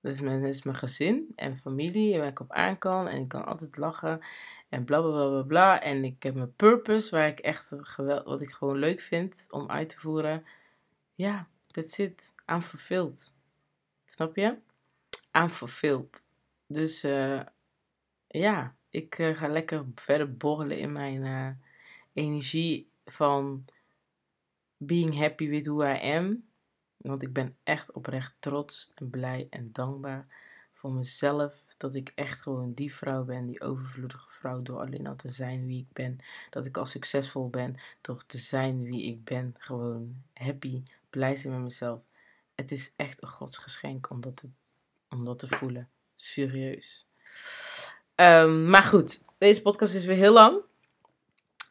Dat 0.00 0.12
is 0.12 0.20
mijn, 0.20 0.40
dat 0.40 0.54
is 0.54 0.62
mijn 0.62 0.76
gezin 0.76 1.32
en 1.34 1.56
familie 1.56 2.18
waar 2.18 2.28
ik 2.28 2.40
op 2.40 2.52
aan 2.52 2.78
kan. 2.78 3.08
En 3.08 3.20
ik 3.20 3.28
kan 3.28 3.44
altijd 3.44 3.76
lachen. 3.76 4.20
En 4.68 4.84
bla 4.84 5.00
bla 5.00 5.28
bla 5.28 5.42
bla. 5.42 5.82
En 5.82 6.04
ik 6.04 6.22
heb 6.22 6.34
mijn 6.34 6.54
purpose 6.54 7.10
waar 7.10 7.28
ik 7.28 7.38
echt 7.38 7.72
geweld, 7.76 8.24
wat 8.24 8.40
ik 8.40 8.50
gewoon 8.50 8.76
leuk 8.76 9.00
vind 9.00 9.46
om 9.50 9.70
uit 9.70 9.88
te 9.88 9.98
voeren. 9.98 10.44
Ja, 11.14 11.46
that's 11.66 11.98
it. 11.98 12.34
I'm 12.46 12.62
fulfilled. 12.62 13.32
Snap 14.12 14.36
je? 14.36 14.58
I'm 15.32 15.50
fulfilled. 15.50 16.28
Dus 16.66 17.04
uh, 17.04 17.42
ja, 18.26 18.76
ik 18.88 19.18
uh, 19.18 19.36
ga 19.36 19.48
lekker 19.48 19.84
verder 19.94 20.36
borrelen 20.36 20.78
in 20.78 20.92
mijn 20.92 21.24
uh, 21.24 21.48
energie 22.12 22.90
van 23.04 23.64
being 24.76 25.18
happy 25.18 25.48
with 25.48 25.66
who 25.66 25.82
I 25.82 26.16
am. 26.16 26.44
Want 26.96 27.22
ik 27.22 27.32
ben 27.32 27.56
echt 27.62 27.92
oprecht 27.92 28.34
trots 28.38 28.90
en 28.94 29.10
blij 29.10 29.46
en 29.50 29.72
dankbaar 29.72 30.26
voor 30.72 30.92
mezelf. 30.92 31.64
Dat 31.76 31.94
ik 31.94 32.12
echt 32.14 32.42
gewoon 32.42 32.72
die 32.74 32.94
vrouw 32.94 33.24
ben, 33.24 33.46
die 33.46 33.60
overvloedige 33.60 34.30
vrouw, 34.30 34.62
door 34.62 34.80
alleen 34.80 35.06
al 35.06 35.16
te 35.16 35.28
zijn 35.28 35.66
wie 35.66 35.80
ik 35.80 35.92
ben. 35.92 36.18
Dat 36.50 36.66
ik 36.66 36.76
al 36.76 36.86
succesvol 36.86 37.50
ben 37.50 37.76
door 38.00 38.26
te 38.26 38.38
zijn 38.38 38.82
wie 38.82 39.04
ik 39.04 39.24
ben. 39.24 39.54
Gewoon 39.58 40.22
happy, 40.32 40.82
blij 41.10 41.36
zijn 41.36 41.52
met 41.52 41.62
mezelf. 41.62 42.10
Het 42.54 42.70
is 42.70 42.92
echt 42.96 43.22
een 43.22 43.28
godsgeschenk 43.28 44.10
om 44.10 44.20
dat 44.20 45.38
te, 45.38 45.48
voelen. 45.48 45.90
Serieus. 46.14 47.08
Um, 48.14 48.68
maar 48.70 48.82
goed, 48.82 49.24
deze 49.38 49.62
podcast 49.62 49.94
is 49.94 50.04
weer 50.04 50.16
heel 50.16 50.32
lang. 50.32 50.62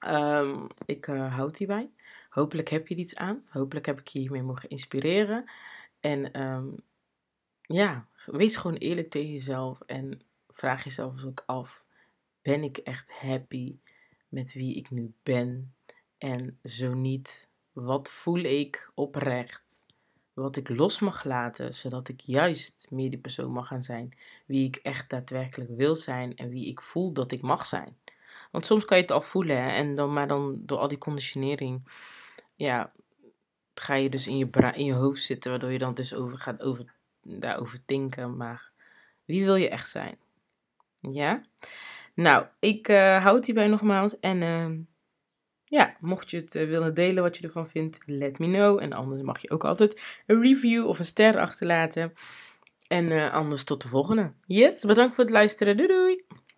Um, 0.07 0.67
ik 0.85 1.07
uh, 1.07 1.35
houd 1.35 1.57
hierbij. 1.57 1.89
Hopelijk 2.29 2.69
heb 2.69 2.87
je 2.87 2.95
iets 2.95 3.15
aan. 3.15 3.43
Hopelijk 3.51 3.85
heb 3.85 3.99
ik 3.99 4.07
je 4.07 4.19
hiermee 4.19 4.43
mogen 4.43 4.69
inspireren. 4.69 5.51
En 5.99 6.41
um, 6.41 6.75
ja, 7.61 8.07
wees 8.25 8.55
gewoon 8.55 8.77
eerlijk 8.77 9.09
tegen 9.09 9.31
jezelf. 9.31 9.81
En 9.81 10.21
vraag 10.49 10.83
jezelf 10.83 11.13
eens 11.13 11.25
ook 11.25 11.43
af: 11.45 11.85
ben 12.41 12.63
ik 12.63 12.77
echt 12.77 13.11
happy 13.11 13.79
met 14.27 14.53
wie 14.53 14.75
ik 14.75 14.89
nu 14.89 15.13
ben? 15.23 15.75
En 16.17 16.59
zo 16.63 16.93
niet, 16.93 17.49
wat 17.71 18.09
voel 18.09 18.39
ik 18.39 18.91
oprecht? 18.93 19.85
Wat 20.33 20.57
ik 20.57 20.69
los 20.69 20.99
mag 20.99 21.23
laten, 21.23 21.73
zodat 21.73 22.07
ik 22.07 22.21
juist 22.21 22.87
meer 22.89 23.09
die 23.09 23.19
persoon 23.19 23.51
mag 23.51 23.67
gaan 23.67 23.81
zijn. 23.81 24.17
Wie 24.45 24.67
ik 24.67 24.75
echt 24.75 25.09
daadwerkelijk 25.09 25.69
wil 25.75 25.95
zijn 25.95 26.35
en 26.35 26.49
wie 26.49 26.67
ik 26.67 26.81
voel 26.81 27.11
dat 27.13 27.31
ik 27.31 27.41
mag 27.41 27.65
zijn. 27.65 27.97
Want 28.51 28.65
soms 28.65 28.85
kan 28.85 28.97
je 28.97 29.03
het 29.03 29.11
al 29.11 29.21
voelen, 29.21 29.63
hè? 29.63 29.69
En 29.69 29.95
dan, 29.95 30.13
maar 30.13 30.27
dan 30.27 30.59
door 30.59 30.77
al 30.77 30.87
die 30.87 30.97
conditionering 30.97 31.83
ja, 32.55 32.91
ga 33.73 33.93
je 33.93 34.09
dus 34.09 34.27
in 34.27 34.37
je, 34.37 34.71
in 34.73 34.85
je 34.85 34.93
hoofd 34.93 35.21
zitten, 35.21 35.51
waardoor 35.51 35.71
je 35.71 35.77
dan 35.77 35.93
dus 35.93 36.13
over 36.13 36.37
gaat 36.37 36.61
over, 36.61 36.93
daarover 37.21 37.79
denken. 37.85 38.37
Maar 38.37 38.71
wie 39.25 39.43
wil 39.45 39.55
je 39.55 39.69
echt 39.69 39.89
zijn? 39.89 40.17
Ja? 40.95 41.41
Nou, 42.13 42.45
ik 42.59 42.87
uh, 42.87 43.23
houd 43.23 43.45
hierbij 43.45 43.67
nogmaals. 43.67 44.19
En 44.19 44.41
uh, 44.41 44.79
ja, 45.71 45.95
mocht 45.99 46.29
je 46.29 46.37
het 46.37 46.55
uh, 46.55 46.63
willen 46.63 46.93
delen 46.93 47.23
wat 47.23 47.37
je 47.37 47.43
ervan 47.43 47.67
vindt, 47.69 47.99
let 48.05 48.39
me 48.39 48.47
know. 48.47 48.81
En 48.81 48.93
anders 48.93 49.21
mag 49.21 49.41
je 49.41 49.51
ook 49.51 49.63
altijd 49.63 50.01
een 50.25 50.41
review 50.41 50.87
of 50.87 50.99
een 50.99 51.05
ster 51.05 51.39
achterlaten. 51.39 52.13
En 52.87 53.31
anders 53.31 53.63
tot 53.63 53.81
de 53.81 53.87
volgende. 53.87 54.31
Yes, 54.45 54.81
bedankt 54.81 55.15
voor 55.15 55.23
het 55.23 55.33
luisteren. 55.33 55.77
Doei 55.77 55.89
doei! 55.89 56.10